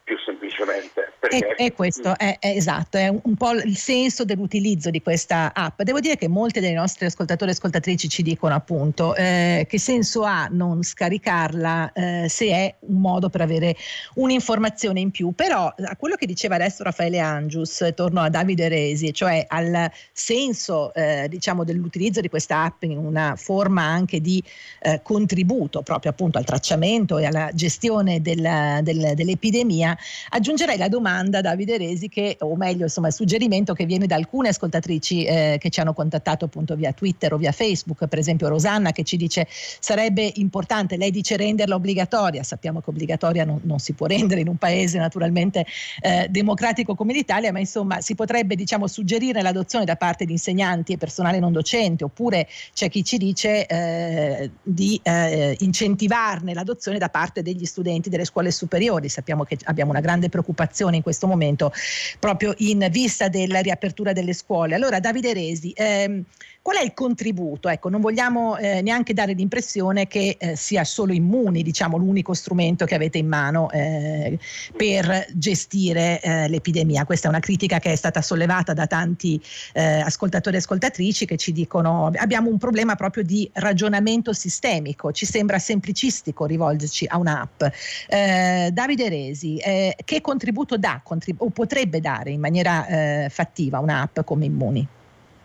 più 0.04 0.16
semplicemente. 0.18 1.12
Perché... 1.18 1.54
E, 1.56 1.64
e, 1.64 1.72
questo 1.72 2.16
è, 2.16 2.36
è, 2.38 2.48
esatto, 2.48 2.98
è 2.98 3.08
un 3.08 3.34
po' 3.36 3.52
il 3.52 3.76
senso 3.76 4.24
dell'utilizzo 4.24 4.90
di 4.90 5.00
questa 5.00 5.52
app. 5.54 5.80
Devo 5.80 5.98
dire 5.98 6.16
che 6.16 6.28
molti 6.28 6.60
dei 6.60 6.74
nostri 6.74 7.06
ascoltatori 7.06 7.50
e 7.50 7.54
ascoltatrici 7.54 8.08
ci 8.08 8.22
dicono 8.22 8.54
appunto 8.54 9.14
eh, 9.16 9.66
che 9.68 9.78
senso 9.78 10.22
ha 10.22 10.46
non 10.50 10.82
scaricarla 10.82 11.92
eh, 11.92 12.26
se 12.28 12.48
è 12.48 12.74
un 12.80 13.00
modo 13.00 13.30
per 13.30 13.40
avere 13.40 13.74
un'informazione 14.16 15.00
in 15.00 15.10
più. 15.10 15.32
Però 15.32 15.66
a 15.66 15.96
quello 15.96 16.16
che 16.16 16.26
diceva 16.26 16.56
adesso 16.56 16.82
Raffaele 16.82 17.18
Angius, 17.18 17.92
torno 17.94 18.20
a 18.20 18.28
Davide 18.28 18.68
Resi, 18.68 19.12
cioè 19.14 19.46
al 19.48 19.90
senso 20.12 20.92
eh, 20.92 21.26
diciamo 21.30 21.64
dell'utilizzo 21.64 22.20
di 22.20 22.28
questa 22.28 22.64
app 22.64 22.82
in 22.82 22.98
una 22.98 23.34
forma 23.36 23.82
anche 23.82 24.20
di 24.20 24.42
eh, 24.82 25.00
contributo 25.02 25.80
proprio 25.80 26.10
appunto 26.10 26.36
al 26.36 26.44
tracciamento 26.44 27.16
e 27.16 27.24
alla 27.24 27.50
gestione 27.54 28.20
del, 28.20 28.80
del, 28.82 29.12
dell'epidemia 29.14 29.93
aggiungerei 30.30 30.76
la 30.76 30.88
domanda, 30.88 31.40
Davide 31.40 31.78
Resi, 31.78 32.08
che, 32.08 32.36
o 32.40 32.56
meglio, 32.56 32.84
insomma, 32.84 33.08
il 33.08 33.14
suggerimento 33.14 33.72
che 33.74 33.84
viene 33.84 34.06
da 34.06 34.16
alcune 34.16 34.48
ascoltatrici 34.48 35.24
eh, 35.24 35.56
che 35.58 35.70
ci 35.70 35.80
hanno 35.80 35.92
contattato 35.92 36.44
appunto 36.46 36.74
via 36.74 36.92
Twitter 36.92 37.32
o 37.32 37.36
via 37.36 37.52
Facebook, 37.52 38.06
per 38.06 38.18
esempio 38.18 38.48
Rosanna 38.48 38.92
che 38.92 39.02
ci 39.04 39.16
dice 39.16 39.46
sarebbe 39.48 40.30
importante, 40.36 40.96
lei 40.96 41.10
dice 41.10 41.36
renderla 41.36 41.74
obbligatoria, 41.74 42.42
sappiamo 42.42 42.80
che 42.80 42.90
obbligatoria 42.90 43.44
non, 43.44 43.60
non 43.64 43.78
si 43.78 43.92
può 43.92 44.06
rendere 44.06 44.40
in 44.40 44.48
un 44.48 44.56
paese 44.56 44.98
naturalmente 44.98 45.66
eh, 46.00 46.26
democratico 46.30 46.94
come 46.94 47.12
l'Italia, 47.12 47.52
ma 47.52 47.58
insomma 47.58 48.00
si 48.00 48.14
potrebbe 48.14 48.54
diciamo 48.56 48.86
suggerire 48.86 49.42
l'adozione 49.42 49.84
da 49.84 49.96
parte 49.96 50.24
di 50.24 50.32
insegnanti 50.32 50.92
e 50.92 50.96
personale 50.96 51.38
non 51.38 51.52
docente, 51.52 52.04
oppure 52.04 52.48
c'è 52.72 52.88
chi 52.88 53.04
ci 53.04 53.18
dice 53.18 53.66
eh, 53.66 54.50
di 54.62 54.98
eh, 55.02 55.56
incentivarne 55.60 56.54
l'adozione 56.54 56.98
da 56.98 57.08
parte 57.08 57.42
degli 57.42 57.64
studenti 57.64 58.08
delle 58.08 58.24
scuole 58.24 58.50
superiori, 58.50 59.08
sappiamo 59.08 59.44
che 59.44 59.58
abbiamo 59.64 59.83
abbiamo 59.84 59.92
una 59.92 60.00
grande 60.00 60.28
preoccupazione 60.28 60.96
in 60.96 61.02
questo 61.02 61.26
momento 61.26 61.72
proprio 62.18 62.54
in 62.58 62.88
vista 62.90 63.28
della 63.28 63.60
riapertura 63.60 64.12
delle 64.12 64.32
scuole. 64.32 64.74
Allora 64.74 64.98
Davide 64.98 65.32
Resi, 65.32 65.72
ehm, 65.74 66.22
qual 66.64 66.78
è 66.78 66.82
il 66.82 66.94
contributo? 66.94 67.68
Ecco, 67.68 67.90
non 67.90 68.00
vogliamo 68.00 68.56
eh, 68.56 68.80
neanche 68.80 69.12
dare 69.12 69.34
l'impressione 69.34 70.06
che 70.06 70.36
eh, 70.38 70.56
sia 70.56 70.82
solo 70.82 71.12
Immuni, 71.12 71.62
diciamo, 71.62 71.98
l'unico 71.98 72.32
strumento 72.32 72.86
che 72.86 72.94
avete 72.94 73.18
in 73.18 73.28
mano 73.28 73.70
eh, 73.70 74.38
per 74.74 75.26
gestire 75.34 76.22
eh, 76.22 76.48
l'epidemia. 76.48 77.04
Questa 77.04 77.26
è 77.26 77.28
una 77.28 77.40
critica 77.40 77.78
che 77.80 77.92
è 77.92 77.96
stata 77.96 78.22
sollevata 78.22 78.72
da 78.72 78.86
tanti 78.86 79.38
eh, 79.74 80.00
ascoltatori 80.00 80.56
e 80.56 80.60
ascoltatrici 80.60 81.26
che 81.26 81.36
ci 81.36 81.52
dicono 81.52 82.10
abbiamo 82.14 82.48
un 82.48 82.56
problema 82.56 82.94
proprio 82.94 83.24
di 83.24 83.46
ragionamento 83.52 84.32
sistemico, 84.32 85.12
ci 85.12 85.26
sembra 85.26 85.58
semplicistico 85.58 86.46
rivolgerci 86.46 87.04
a 87.06 87.18
un'app. 87.18 87.62
Eh, 88.08 88.70
Davide 88.72 89.10
Resi, 89.10 89.60
che 90.02 90.20
contributo 90.22 90.78
dà 90.78 91.02
contrib- 91.04 91.42
o 91.42 91.50
potrebbe 91.50 92.00
dare 92.00 92.30
in 92.30 92.40
maniera 92.40 93.28
fattiva 93.28 93.80
un'app 93.80 94.20
come 94.20 94.46
Immuni? 94.46 94.88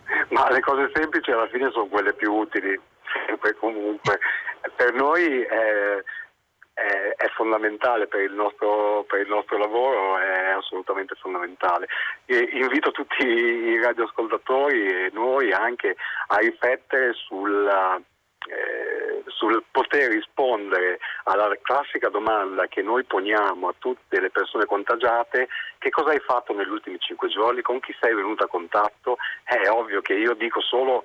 Ma 0.29 0.49
le 0.49 0.59
cose 0.61 0.91
semplici 0.93 1.31
alla 1.31 1.47
fine 1.47 1.69
sono 1.71 1.87
quelle 1.87 2.13
più 2.13 2.33
utili, 2.33 2.79
sempre 3.27 3.55
comunque. 3.55 4.19
Per 4.75 4.93
noi 4.93 5.41
è, 5.41 6.03
è, 6.73 7.13
è 7.15 7.27
fondamentale, 7.35 8.07
per 8.07 8.21
il, 8.21 8.33
nostro, 8.33 9.05
per 9.07 9.21
il, 9.21 9.27
nostro, 9.27 9.57
lavoro 9.57 10.17
è 10.17 10.49
assolutamente 10.49 11.15
fondamentale. 11.15 11.87
E 12.25 12.49
invito 12.53 12.91
tutti 12.91 13.25
i 13.25 13.81
radioascoltatori 13.81 14.87
e 14.87 15.09
noi 15.13 15.51
anche 15.51 15.95
a 16.27 16.37
riflettere 16.37 17.13
sulla 17.13 17.99
eh, 18.47 19.23
sul 19.27 19.63
poter 19.71 20.09
rispondere 20.09 20.99
alla 21.23 21.49
classica 21.61 22.09
domanda 22.09 22.67
che 22.67 22.81
noi 22.81 23.03
poniamo 23.03 23.67
a 23.67 23.75
tutte 23.77 24.19
le 24.19 24.29
persone 24.29 24.65
contagiate, 24.65 25.47
che 25.77 25.89
cosa 25.89 26.11
hai 26.11 26.19
fatto 26.19 26.53
negli 26.53 26.69
ultimi 26.69 26.99
cinque 26.99 27.27
giorni, 27.29 27.61
con 27.61 27.79
chi 27.79 27.95
sei 27.99 28.13
venuto 28.13 28.43
a 28.43 28.47
contatto, 28.47 29.17
è 29.43 29.69
ovvio 29.69 30.01
che 30.01 30.13
io 30.13 30.33
dico 30.33 30.61
solo 30.61 31.03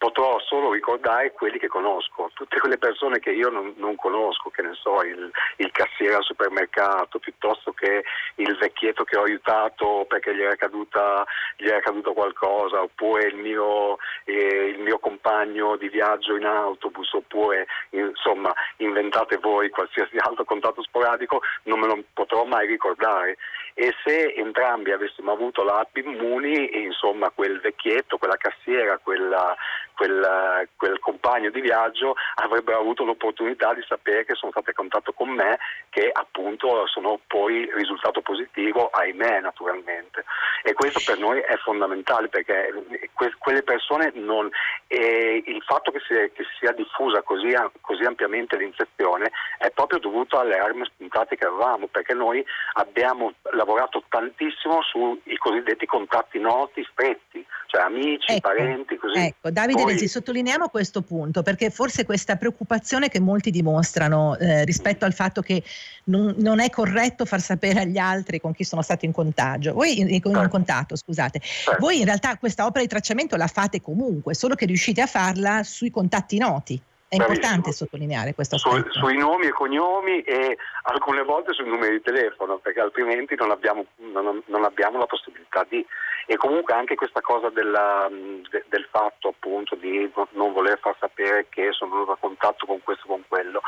potrò 0.00 0.40
solo 0.40 0.72
ricordare 0.72 1.32
quelli 1.32 1.58
che 1.58 1.68
conosco, 1.68 2.30
tutte 2.32 2.58
quelle 2.58 2.78
persone 2.78 3.18
che 3.18 3.32
io 3.32 3.50
non, 3.50 3.74
non 3.76 3.96
conosco, 3.96 4.48
che 4.48 4.62
ne 4.62 4.72
so, 4.72 5.02
il, 5.02 5.30
il, 5.56 5.70
cassiere 5.72 6.14
al 6.14 6.24
supermercato, 6.24 7.18
piuttosto 7.18 7.72
che 7.72 8.02
il 8.36 8.56
vecchietto 8.56 9.04
che 9.04 9.18
ho 9.18 9.24
aiutato 9.24 10.06
perché 10.08 10.34
gli 10.34 10.40
era 10.40 10.56
caduta, 10.56 11.22
gli 11.58 11.66
era 11.66 11.80
caduto 11.80 12.14
qualcosa, 12.14 12.80
oppure 12.80 13.26
il 13.26 13.36
mio, 13.36 13.98
eh, 14.24 14.72
il 14.74 14.78
mio 14.78 14.98
compagno 14.98 15.76
di 15.76 15.90
viaggio 15.90 16.34
in 16.34 16.46
autobus, 16.46 17.12
oppure 17.12 17.66
insomma 17.90 18.54
inventate 18.78 19.36
voi 19.36 19.68
qualsiasi 19.68 20.16
altro 20.24 20.44
contatto 20.44 20.82
sporadico, 20.82 21.42
non 21.64 21.78
me 21.78 21.86
lo 21.86 22.02
potrò 22.14 22.44
mai 22.44 22.66
ricordare. 22.66 23.36
E 23.74 23.94
se 24.04 24.34
entrambi 24.34 24.92
avessimo 24.92 25.32
avuto 25.32 25.62
l'app 25.62 25.96
Immuni, 25.96 26.82
insomma 26.82 27.30
quel 27.30 27.60
vecchietto, 27.60 28.18
quella 28.18 28.36
cassiera, 28.36 28.98
quella, 28.98 29.56
quel, 30.00 30.66
quel, 30.78 30.98
compagno 30.98 31.50
di 31.50 31.60
viaggio 31.60 32.14
avrebbero 32.36 32.80
avuto 32.80 33.04
l'opportunità 33.04 33.74
di 33.74 33.84
sapere 33.86 34.24
che 34.24 34.34
sono 34.34 34.50
state 34.50 34.70
a 34.70 34.72
contatto 34.74 35.12
con 35.12 35.28
me, 35.28 35.58
che 35.90 36.08
appunto 36.10 36.86
sono 36.86 37.20
poi 37.26 37.70
risultato 37.74 38.22
positivo, 38.22 38.88
ahimè 38.88 39.40
naturalmente. 39.40 40.24
E 40.62 40.72
questo 40.72 41.00
per 41.04 41.18
noi 41.18 41.40
è 41.40 41.54
fondamentale 41.56 42.28
perché 42.28 42.72
que- 43.12 43.34
quelle 43.38 43.62
persone 43.62 44.10
non... 44.14 44.48
E 44.86 45.42
il 45.46 45.62
fatto 45.62 45.90
che, 45.90 46.00
si, 46.00 46.14
che 46.32 46.44
sia 46.58 46.72
diffusa 46.72 47.20
così, 47.22 47.54
così 47.80 48.04
ampiamente 48.04 48.56
l'infezione 48.56 49.30
è 49.58 49.70
proprio 49.70 49.98
dovuto 49.98 50.38
alle 50.38 50.58
armi 50.58 50.84
spuntate 50.86 51.36
che 51.36 51.44
avevamo, 51.44 51.86
perché 51.88 52.14
noi 52.14 52.42
abbiamo 52.74 53.34
lavorato 53.52 54.02
tantissimo 54.08 54.82
sui 54.82 55.20
cosiddetti 55.36 55.84
contatti 55.86 56.38
noti, 56.38 56.84
stretti, 56.90 57.44
cioè 57.66 57.82
amici, 57.82 58.32
ecco, 58.32 58.48
parenti, 58.48 58.96
così. 58.96 59.18
Ecco, 59.18 59.50
Davide 59.50 59.84
Resi, 59.92 60.08
sottolineiamo 60.08 60.68
questo 60.68 61.02
punto 61.02 61.42
perché 61.42 61.70
forse 61.70 62.04
questa 62.04 62.36
preoccupazione 62.36 63.08
che 63.08 63.20
molti 63.20 63.50
dimostrano 63.50 64.36
eh, 64.36 64.64
rispetto 64.64 65.04
al 65.04 65.12
fatto 65.12 65.42
che 65.42 65.62
non, 66.04 66.34
non, 66.38 66.60
è 66.60 66.70
corretto 66.70 67.24
far 67.24 67.40
sapere 67.40 67.80
agli 67.80 67.98
altri 67.98 68.40
con 68.40 68.52
chi 68.52 68.64
sono 68.64 68.82
stati 68.82 69.06
in 69.06 69.12
contagio, 69.12 69.72
voi 69.72 69.98
in, 69.98 70.08
in, 70.08 70.14
in 70.14 70.22
certo. 70.22 70.48
contatto, 70.48 70.96
scusate. 70.96 71.40
Certo. 71.40 71.80
Voi 71.80 71.98
in 71.98 72.04
realtà 72.04 72.36
questa 72.36 72.66
opera 72.66 72.82
di 72.82 72.88
tracciamento 72.88 73.36
la 73.36 73.46
fate 73.46 73.80
comunque, 73.80 74.34
solo 74.34 74.54
che 74.54 74.66
riuscite 74.66 75.00
a 75.00 75.06
farla 75.06 75.62
sui 75.62 75.90
contatti 75.90 76.38
noti. 76.38 76.80
È 77.10 77.16
importante 77.16 77.72
sottolineare 77.72 78.34
questo 78.34 78.54
aspetto. 78.54 78.92
Su, 78.92 79.00
sui 79.00 79.16
nomi 79.16 79.46
e 79.46 79.50
cognomi 79.50 80.20
e 80.20 80.56
alcune 80.82 81.24
volte 81.24 81.52
sui 81.52 81.68
numeri 81.68 81.96
di 81.96 82.02
telefono, 82.02 82.58
perché 82.58 82.78
altrimenti 82.78 83.34
non 83.34 83.50
abbiamo, 83.50 83.84
non, 83.96 84.40
non 84.46 84.62
abbiamo 84.62 84.96
la 84.96 85.06
possibilità 85.06 85.66
di. 85.68 85.84
E 86.26 86.36
comunque 86.36 86.72
anche 86.72 86.94
questa 86.94 87.20
cosa 87.20 87.50
della, 87.50 88.08
de, 88.08 88.64
del 88.68 88.86
fatto 88.92 89.26
appunto 89.26 89.74
di 89.74 90.08
non 90.34 90.52
voler 90.52 90.78
far 90.78 90.94
sapere 91.00 91.48
che 91.48 91.72
sono 91.72 91.90
venuto 91.90 92.12
a 92.12 92.16
contatto 92.16 92.64
con 92.64 92.80
questo 92.84 93.06
o 93.06 93.08
con 93.08 93.24
quello. 93.26 93.60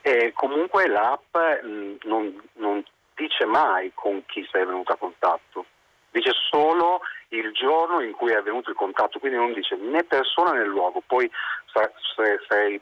E 0.00 0.32
comunque 0.34 0.88
l'app 0.88 1.36
mh, 1.36 1.98
non, 2.02 2.34
non 2.54 2.82
dice 3.14 3.44
mai 3.44 3.92
con 3.94 4.24
chi 4.26 4.44
sei 4.50 4.64
venuto 4.64 4.90
a 4.90 4.96
contatto 4.96 5.66
dice 6.10 6.32
solo 6.50 7.00
il 7.28 7.52
giorno 7.52 8.00
in 8.00 8.12
cui 8.12 8.32
è 8.32 8.36
avvenuto 8.36 8.70
il 8.70 8.76
contatto, 8.76 9.18
quindi 9.18 9.38
non 9.38 9.52
dice 9.52 9.76
né 9.76 10.02
persona 10.02 10.52
né 10.52 10.64
luogo, 10.64 11.02
poi 11.06 11.30
se 11.72 12.38
sei 12.48 12.80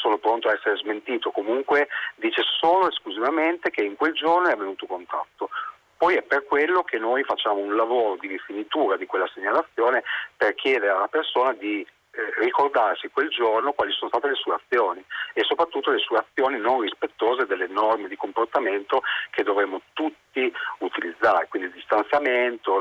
solo 0.00 0.18
pronto 0.18 0.48
a 0.48 0.52
essere 0.52 0.76
smentito, 0.76 1.30
comunque 1.30 1.88
dice 2.16 2.42
solo 2.58 2.88
esclusivamente 2.88 3.70
che 3.70 3.82
in 3.82 3.96
quel 3.96 4.14
giorno 4.14 4.48
è 4.48 4.52
avvenuto 4.52 4.86
contatto. 4.86 5.50
Poi 5.96 6.14
è 6.14 6.22
per 6.22 6.44
quello 6.44 6.82
che 6.82 6.98
noi 6.98 7.24
facciamo 7.24 7.58
un 7.58 7.74
lavoro 7.74 8.16
di 8.20 8.28
rifinitura 8.28 8.96
di 8.96 9.06
quella 9.06 9.28
segnalazione 9.32 10.02
per 10.36 10.54
chiedere 10.54 10.92
alla 10.92 11.08
persona 11.08 11.54
di 11.54 11.86
ricordarsi 12.40 13.08
quel 13.08 13.28
giorno 13.28 13.72
quali 13.72 13.92
sono 13.92 14.10
state 14.10 14.28
le 14.28 14.34
sue 14.34 14.54
azioni 14.54 15.04
e 15.34 15.42
soprattutto 15.44 15.90
le 15.90 15.98
sue 15.98 16.18
azioni 16.18 16.58
non 16.58 16.80
rispettose 16.80 17.46
delle 17.46 17.66
norme 17.68 18.08
di 18.08 18.16
comportamento 18.16 19.02
che 19.30 19.42
dovremmo 19.42 19.80
tutti 19.92 20.52
utilizzare, 20.78 21.46
quindi 21.48 21.68
il 21.68 21.74
distanziamento, 21.74 22.78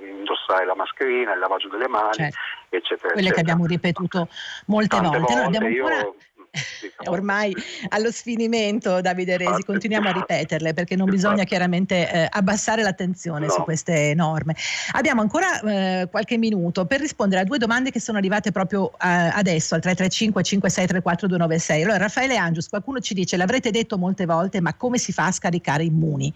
indossare 0.00 0.64
la 0.64 0.74
mascherina, 0.74 1.34
il 1.34 1.38
lavaggio 1.38 1.68
delle 1.68 1.88
mani, 1.88 2.12
certo. 2.12 2.38
eccetera. 2.70 3.12
Quelle 3.12 3.28
eccetera. 3.28 3.34
che 3.34 3.40
abbiamo 3.40 3.66
ripetuto 3.66 4.28
molte 4.66 4.96
Tante 4.96 5.18
volte. 5.18 5.34
volte 5.34 5.56
abbiamo 5.56 5.68
io... 5.68 6.14
ancora 6.52 7.10
ormai 7.10 7.54
allo 7.88 8.10
sfinimento 8.10 9.00
Davide 9.00 9.36
Resi, 9.36 9.62
continuiamo 9.62 10.08
a 10.08 10.12
ripeterle 10.12 10.74
perché 10.74 10.96
non 10.96 11.08
bisogna 11.08 11.44
chiaramente 11.44 12.10
eh, 12.10 12.26
abbassare 12.28 12.82
l'attenzione 12.82 13.46
no. 13.46 13.52
su 13.52 13.62
queste 13.62 14.14
norme. 14.14 14.54
Abbiamo 14.92 15.20
ancora 15.20 15.60
eh, 15.60 16.08
qualche 16.10 16.36
minuto 16.36 16.84
per 16.86 17.00
rispondere 17.00 17.42
a 17.42 17.44
due 17.44 17.58
domande 17.58 17.90
che 17.90 18.00
sono 18.00 18.18
arrivate 18.18 18.52
proprio 18.52 18.92
eh, 18.92 19.06
adesso 19.06 19.74
al 19.74 19.80
335 19.80 20.42
5634 20.42 21.28
296. 21.28 21.82
Allora 21.82 21.98
Raffaele 21.98 22.36
Angius, 22.36 22.68
qualcuno 22.68 23.00
ci 23.00 23.14
dice 23.14 23.36
l'avrete 23.36 23.70
detto 23.70 23.98
molte 23.98 24.26
volte 24.26 24.60
ma 24.60 24.74
come 24.74 24.98
si 24.98 25.12
fa 25.12 25.26
a 25.26 25.32
scaricare 25.32 25.84
Immuni? 25.84 26.32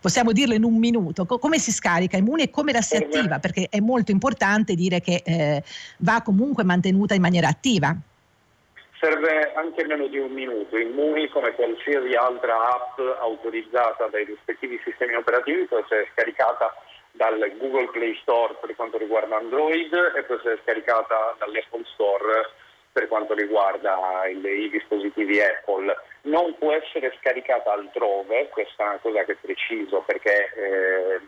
Possiamo 0.00 0.32
dirlo 0.32 0.54
in 0.54 0.64
un 0.64 0.76
minuto, 0.76 1.26
Co- 1.26 1.38
come 1.38 1.58
si 1.58 1.72
scarica 1.72 2.16
Immuni 2.16 2.42
e 2.42 2.50
come 2.50 2.72
la 2.72 2.82
si 2.82 2.96
attiva? 2.96 3.38
Perché 3.38 3.66
è 3.68 3.80
molto 3.80 4.10
importante 4.10 4.74
dire 4.74 5.00
che 5.00 5.22
eh, 5.24 5.62
va 5.98 6.22
comunque 6.22 6.64
mantenuta 6.64 7.14
in 7.14 7.20
maniera 7.20 7.48
attiva 7.48 7.96
serve 9.00 9.52
anche 9.54 9.84
meno 9.84 10.06
di 10.06 10.18
un 10.18 10.32
minuto. 10.32 10.76
Immuni, 10.76 11.28
come 11.28 11.52
qualsiasi 11.52 12.14
altra 12.14 12.74
app 12.74 12.98
autorizzata 13.20 14.06
dai 14.08 14.24
rispettivi 14.24 14.80
sistemi 14.84 15.14
operativi, 15.14 15.66
può 15.66 15.78
essere 15.78 16.08
scaricata 16.12 16.74
dal 17.12 17.52
Google 17.58 17.88
Play 17.90 18.16
Store 18.22 18.54
per 18.60 18.74
quanto 18.76 18.98
riguarda 18.98 19.36
Android 19.36 19.92
e 20.16 20.22
può 20.22 20.36
essere 20.36 20.60
scaricata 20.62 21.36
dall'Apple 21.38 21.84
Store 21.94 22.50
per 22.92 23.08
quanto 23.08 23.34
riguarda 23.34 24.26
il, 24.28 24.44
i 24.44 24.68
dispositivi 24.70 25.40
Apple. 25.40 25.94
Non 26.22 26.56
può 26.58 26.72
essere 26.72 27.14
scaricata 27.20 27.72
altrove, 27.72 28.48
questa 28.48 28.84
è 28.84 28.88
una 28.88 28.98
cosa 28.98 29.24
che 29.24 29.36
preciso 29.40 30.02
perché 30.06 30.52
eh, 30.54 31.20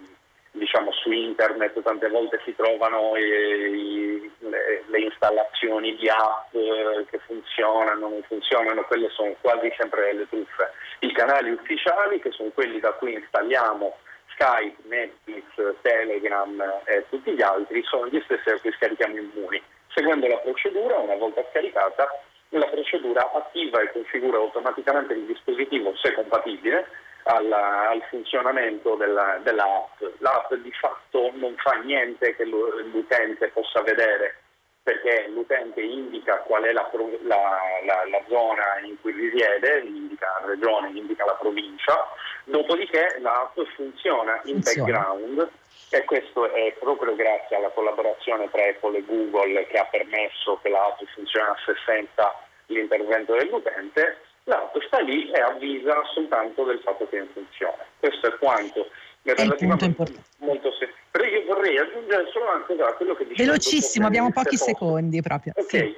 diciamo, 0.52 0.92
su 0.92 1.10
internet 1.10 1.80
tante 1.82 2.08
volte 2.08 2.40
si 2.44 2.54
trovano 2.54 3.16
i, 3.16 4.30
le, 4.38 4.84
le, 4.86 4.98
installazioni 4.98 5.96
di 5.96 6.08
app 6.08 6.54
eh, 6.54 7.06
che 7.10 7.18
funzionano, 7.26 8.08
non 8.08 8.22
funzionano, 8.26 8.82
quelle 8.82 9.08
sono 9.10 9.34
quasi 9.40 9.72
sempre 9.78 10.06
delle 10.06 10.28
truffe. 10.28 10.72
I 11.00 11.12
canali 11.12 11.50
ufficiali, 11.50 12.20
che 12.20 12.30
sono 12.32 12.50
quelli 12.50 12.80
da 12.80 12.92
cui 12.92 13.14
installiamo 13.14 13.96
Skype, 14.34 14.82
Netflix, 14.88 15.44
Telegram 15.82 16.60
e 16.84 17.04
tutti 17.08 17.32
gli 17.32 17.42
altri, 17.42 17.82
sono 17.84 18.08
gli 18.08 18.20
stessi 18.24 18.44
da 18.48 18.58
cui 18.58 18.72
scarichiamo 18.72 19.16
Immuni. 19.16 19.62
Seguendo 19.94 20.26
la 20.26 20.38
procedura, 20.38 20.98
una 20.98 21.16
volta 21.16 21.44
scaricata, 21.50 22.08
la 22.50 22.66
procedura 22.66 23.30
attiva 23.32 23.80
e 23.80 23.92
configura 23.92 24.38
automaticamente 24.38 25.12
il 25.12 25.26
dispositivo 25.26 25.94
se 25.96 26.12
compatibile 26.14 26.86
alla, 27.24 27.88
al 27.88 28.02
funzionamento 28.09 28.94
della, 28.96 29.38
dell'app. 29.42 30.00
L'app 30.18 30.52
di 30.54 30.72
fatto 30.72 31.30
non 31.35 31.54
fa 31.56 31.72
niente 31.83 32.35
che 32.37 32.44
l'utente 32.44 33.48
possa 33.48 33.83
vedere 33.83 34.37
perché 34.83 35.28
l'utente 35.28 35.80
indica 35.83 36.38
qual 36.38 36.64
è 36.64 36.72
la, 36.72 36.90
la, 37.22 37.59
la, 37.85 38.04
la, 38.09 38.22
zona 38.28 38.80
in 38.83 38.98
cui 39.00 39.12
risiede, 39.12 39.80
indica 39.80 40.26
la 40.40 40.46
regione, 40.46 40.88
indica 40.88 41.24
la 41.26 41.35
provincia, 41.35 42.09
dopodiché 42.44 43.18
l'app 43.20 43.59
funziona 43.76 44.40
in 44.44 44.61
background 44.61 45.48
e 45.90 46.04
questo 46.04 46.50
è 46.52 46.74
proprio 46.78 47.14
grazie 47.14 47.56
alla 47.56 47.68
collaborazione 47.68 48.50
tra 48.50 48.64
Apple 48.64 48.98
e 48.98 49.04
Google 49.04 49.66
che 49.66 49.78
ha 49.78 49.85
permesso 49.85 50.59
che 50.62 50.70
l'app 50.70 50.98
funzionasse 51.14 51.74
senza 51.85 52.35
l'intervento 52.66 53.35
dell'utente 53.35 54.18
L'app 54.50 54.76
sta 54.84 54.98
lì 54.98 55.30
e 55.30 55.40
avvisa 55.40 55.94
soltanto 56.12 56.64
del 56.64 56.80
fatto 56.80 57.06
che 57.08 57.18
è 57.18 57.20
in 57.20 57.28
funzione. 57.32 57.86
Questo 58.00 58.26
è 58.26 58.38
quanto. 58.38 58.90
È 59.22 59.32
relativamente 59.32 60.18
molto 60.38 60.72
semplice. 60.72 60.98
Però 61.12 61.24
io 61.24 61.44
vorrei 61.44 61.78
aggiungere 61.78 62.28
solo 62.32 62.50
una 62.50 62.64
cosa 62.64 62.88
a 62.88 62.92
quello 62.94 63.14
che 63.14 63.28
dicevo. 63.28 63.48
Velocissimo, 63.48 64.06
abbiamo 64.08 64.32
pochi 64.32 64.56
secondi 64.56 65.22
proprio. 65.22 65.52
Ok. 65.54 65.70
Sì. 65.70 65.96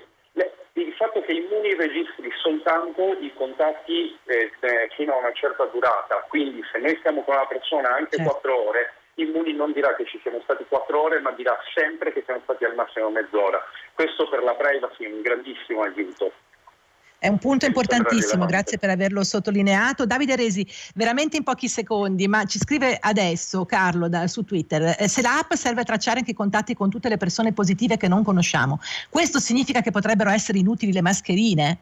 il 0.74 0.92
fatto 0.98 1.22
che 1.22 1.32
Immuni 1.32 1.74
registri 1.74 2.30
soltanto 2.42 3.16
i 3.20 3.32
contatti 3.34 4.18
eh, 4.26 4.50
fino 4.96 5.14
a 5.14 5.16
una 5.16 5.32
certa 5.32 5.64
durata, 5.64 6.26
quindi 6.28 6.62
se 6.70 6.78
noi 6.78 6.94
stiamo 6.98 7.22
con 7.22 7.34
una 7.34 7.46
persona 7.46 7.94
anche 7.94 8.16
certo. 8.16 8.32
4 8.32 8.68
ore, 8.68 8.92
Immuni 9.14 9.54
non 9.54 9.72
dirà 9.72 9.94
che 9.94 10.04
ci 10.04 10.18
siamo 10.20 10.40
stati 10.42 10.66
4 10.68 11.00
ore, 11.00 11.20
ma 11.20 11.30
dirà 11.32 11.58
sempre 11.74 12.12
che 12.12 12.22
siamo 12.24 12.40
stati 12.44 12.64
al 12.64 12.74
massimo 12.74 13.08
mezz'ora. 13.08 13.62
Questo 13.94 14.28
per 14.28 14.42
la 14.42 14.54
privacy 14.54 15.04
è 15.04 15.12
un 15.12 15.22
grandissimo 15.22 15.82
aiuto. 15.82 16.32
È 17.22 17.28
un 17.28 17.38
punto 17.38 17.66
importantissimo, 17.66 18.46
grazie 18.46 18.78
per 18.78 18.90
averlo 18.90 19.22
sottolineato. 19.22 20.06
Davide 20.06 20.34
Resi, 20.34 20.66
veramente 20.96 21.36
in 21.36 21.44
pochi 21.44 21.68
secondi, 21.68 22.26
ma 22.26 22.44
ci 22.46 22.58
scrive 22.58 22.98
adesso 23.00 23.64
Carlo 23.64 24.08
da, 24.08 24.26
su 24.26 24.42
Twitter, 24.42 24.96
eh, 24.98 25.06
se 25.06 25.22
l'app 25.22 25.52
serve 25.52 25.82
a 25.82 25.84
tracciare 25.84 26.18
anche 26.18 26.32
i 26.32 26.34
contatti 26.34 26.74
con 26.74 26.90
tutte 26.90 27.08
le 27.08 27.18
persone 27.18 27.52
positive 27.52 27.96
che 27.96 28.08
non 28.08 28.24
conosciamo, 28.24 28.80
questo 29.08 29.38
significa 29.38 29.82
che 29.82 29.92
potrebbero 29.92 30.30
essere 30.30 30.58
inutili 30.58 30.92
le 30.92 31.00
mascherine? 31.00 31.78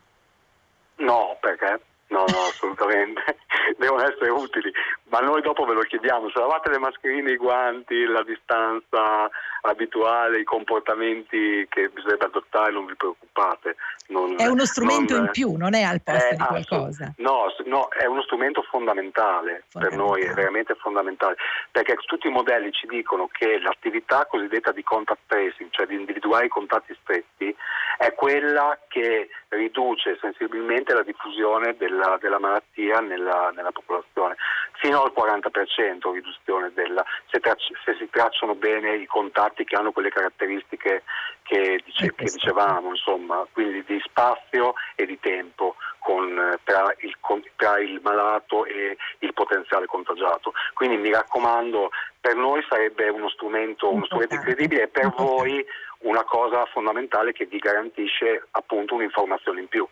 No, 0.97 1.39
perché? 1.41 1.81
No, 2.09 2.19
no, 2.29 2.41
assolutamente. 2.51 3.23
Devono 3.77 4.03
essere 4.03 4.31
utili, 4.31 4.73
ma 5.09 5.21
noi 5.21 5.43
dopo 5.43 5.65
ve 5.65 5.75
lo 5.75 5.81
chiediamo. 5.81 6.31
Se 6.31 6.39
lavate 6.39 6.71
le 6.71 6.79
mascherine, 6.79 7.33
i 7.33 7.37
guanti, 7.37 8.05
la 8.05 8.23
distanza 8.23 9.29
abituale, 9.63 10.41
i 10.41 10.45
comportamenti 10.45 11.67
che 11.69 11.89
bisognerebbe 11.89 12.27
adottare, 12.27 12.73
non 12.73 12.87
vi 12.87 12.95
preoccupate. 12.95 13.77
Non, 14.09 14.35
è 14.39 14.47
uno 14.47 14.65
strumento 14.65 15.15
non, 15.15 15.25
in 15.25 15.31
più, 15.31 15.55
non 15.57 15.75
è 15.75 15.83
al 15.83 16.03
posto 16.03 16.27
è, 16.27 16.37
di 16.37 16.45
qualcosa. 16.45 17.13
No, 17.19 17.45
no, 17.67 17.89
è 17.89 18.07
uno 18.07 18.23
strumento 18.23 18.63
fondamentale, 18.63 19.65
fondamentale, 19.69 19.89
per 19.89 19.97
noi, 19.97 20.23
è 20.23 20.35
veramente 20.35 20.75
fondamentale, 20.75 21.37
perché 21.71 21.95
tutti 22.07 22.27
i 22.27 22.33
modelli 22.33 22.73
ci 22.73 22.87
dicono 22.87 23.29
che 23.31 23.61
l'attività 23.61 24.27
cosiddetta 24.27 24.73
di 24.73 24.83
contact 24.83 25.21
tracing, 25.27 25.71
cioè 25.71 25.87
di 25.87 25.95
individuare 25.95 26.47
i 26.47 26.49
contatti 26.49 26.97
stretti, 27.03 27.55
è 27.99 28.15
quella 28.15 28.79
che 28.89 29.29
riduce 29.49 30.17
sensibilmente 30.21 30.95
la 30.95 31.03
diffusione 31.03 31.77
della, 31.77 32.19
della 32.21 32.39
malattia 32.39 32.99
nella, 33.01 33.50
nella, 33.55 33.73
popolazione, 33.73 34.37
fino 34.75 35.03
al 35.03 35.13
40% 35.15 36.13
riduzione 36.13 36.71
della, 36.75 37.05
se, 37.31 37.41
tracci, 37.41 37.75
se 37.85 37.95
si 37.99 38.09
tracciano 38.11 38.55
bene 38.55 38.97
i 38.97 39.07
contatti 39.07 39.65
che 39.65 39.77
hanno 39.77 39.93
quelle 39.93 40.11
caratteristiche 40.11 41.03
che, 41.43 41.81
dice, 41.85 42.15
che 42.15 42.25
dicevamo, 42.25 42.91
insomma, 42.91 43.47
quindi 43.53 43.85
di 43.85 44.01
spazio 44.05 44.75
e 44.95 45.07
di 45.07 45.19
tempo 45.19 45.77
con, 45.99 46.57
tra, 46.65 46.95
il, 46.99 47.17
con, 47.21 47.43
tra, 47.57 47.79
il, 47.79 48.01
malato 48.03 48.65
e 48.65 48.97
il 49.19 49.33
potenziale 49.33 49.87
contagiato. 49.87 50.53
Quindi 50.75 50.97
mi 50.97 51.11
raccomando, 51.11 51.91
per 52.21 52.37
noi 52.37 52.65
sarebbe 52.69 53.09
uno 53.09 53.29
strumento, 53.29 53.93
uno 53.93 54.05
strumento 54.05 54.35
incredibile 54.35 54.83
e 54.83 54.89
per 54.89 55.13
voi 55.17 55.65
una 56.01 56.25
cosa 56.25 56.65
fondamentale 56.67 57.33
che 57.33 57.47
vi 57.47 57.59
garantisce 57.59 58.47
appunto 58.53 58.95
un'informazione 58.95 59.61
in 59.61 59.69
più 59.69 59.87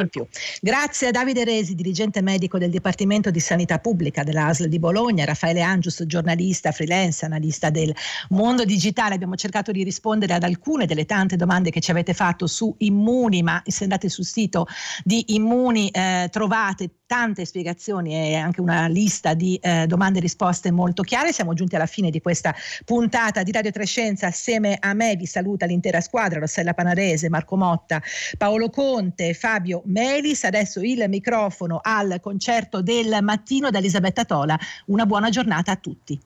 in 0.00 0.08
più. 0.08 0.26
Grazie 0.60 1.08
a 1.08 1.10
Davide 1.10 1.44
Resi, 1.44 1.74
dirigente 1.74 2.22
medico 2.22 2.58
del 2.58 2.70
Dipartimento 2.70 3.30
di 3.30 3.40
Sanità 3.40 3.78
Pubblica 3.78 4.22
dell'ASL 4.22 4.66
di 4.66 4.78
Bologna, 4.78 5.24
Raffaele 5.24 5.62
Angius, 5.62 6.04
giornalista, 6.06 6.72
freelance, 6.72 7.24
analista 7.24 7.70
del 7.70 7.94
mondo 8.30 8.64
digitale. 8.64 9.14
Abbiamo 9.14 9.36
cercato 9.36 9.72
di 9.72 9.84
rispondere 9.84 10.34
ad 10.34 10.42
alcune 10.42 10.86
delle 10.86 11.04
tante 11.06 11.36
domande 11.36 11.70
che 11.70 11.80
ci 11.80 11.90
avete 11.90 12.14
fatto 12.14 12.46
su 12.46 12.74
Immuni, 12.78 13.42
ma 13.42 13.62
se 13.66 13.84
andate 13.84 14.08
sul 14.08 14.24
sito 14.24 14.66
di 15.04 15.34
Immuni 15.34 15.88
eh, 15.90 16.28
trovate 16.30 16.90
tante 17.14 17.44
spiegazioni 17.44 18.12
e 18.12 18.34
anche 18.34 18.60
una 18.60 18.88
lista 18.88 19.34
di 19.34 19.56
eh, 19.62 19.86
domande 19.86 20.18
e 20.18 20.20
risposte 20.20 20.72
molto 20.72 21.04
chiare. 21.04 21.32
Siamo 21.32 21.54
giunti 21.54 21.76
alla 21.76 21.86
fine 21.86 22.10
di 22.10 22.20
questa 22.20 22.52
puntata 22.84 23.44
di 23.44 23.52
Radio 23.52 23.70
Trescenza. 23.70 24.26
Assieme 24.26 24.76
a 24.80 24.94
me 24.94 25.14
vi 25.14 25.24
saluta 25.24 25.64
l'intera 25.64 26.00
squadra, 26.00 26.40
Rossella 26.40 26.74
Panarese, 26.74 27.28
Marco 27.28 27.56
Motta, 27.56 28.02
Paolo 28.36 28.68
Conte, 28.68 29.32
Fabio 29.32 29.82
Melis. 29.84 30.42
Adesso 30.42 30.80
il 30.80 31.04
microfono 31.06 31.78
al 31.80 32.18
concerto 32.20 32.82
del 32.82 33.18
mattino 33.22 33.70
da 33.70 33.78
Elisabetta 33.78 34.24
Tola. 34.24 34.58
Una 34.86 35.06
buona 35.06 35.28
giornata 35.28 35.70
a 35.70 35.76
tutti. 35.76 36.20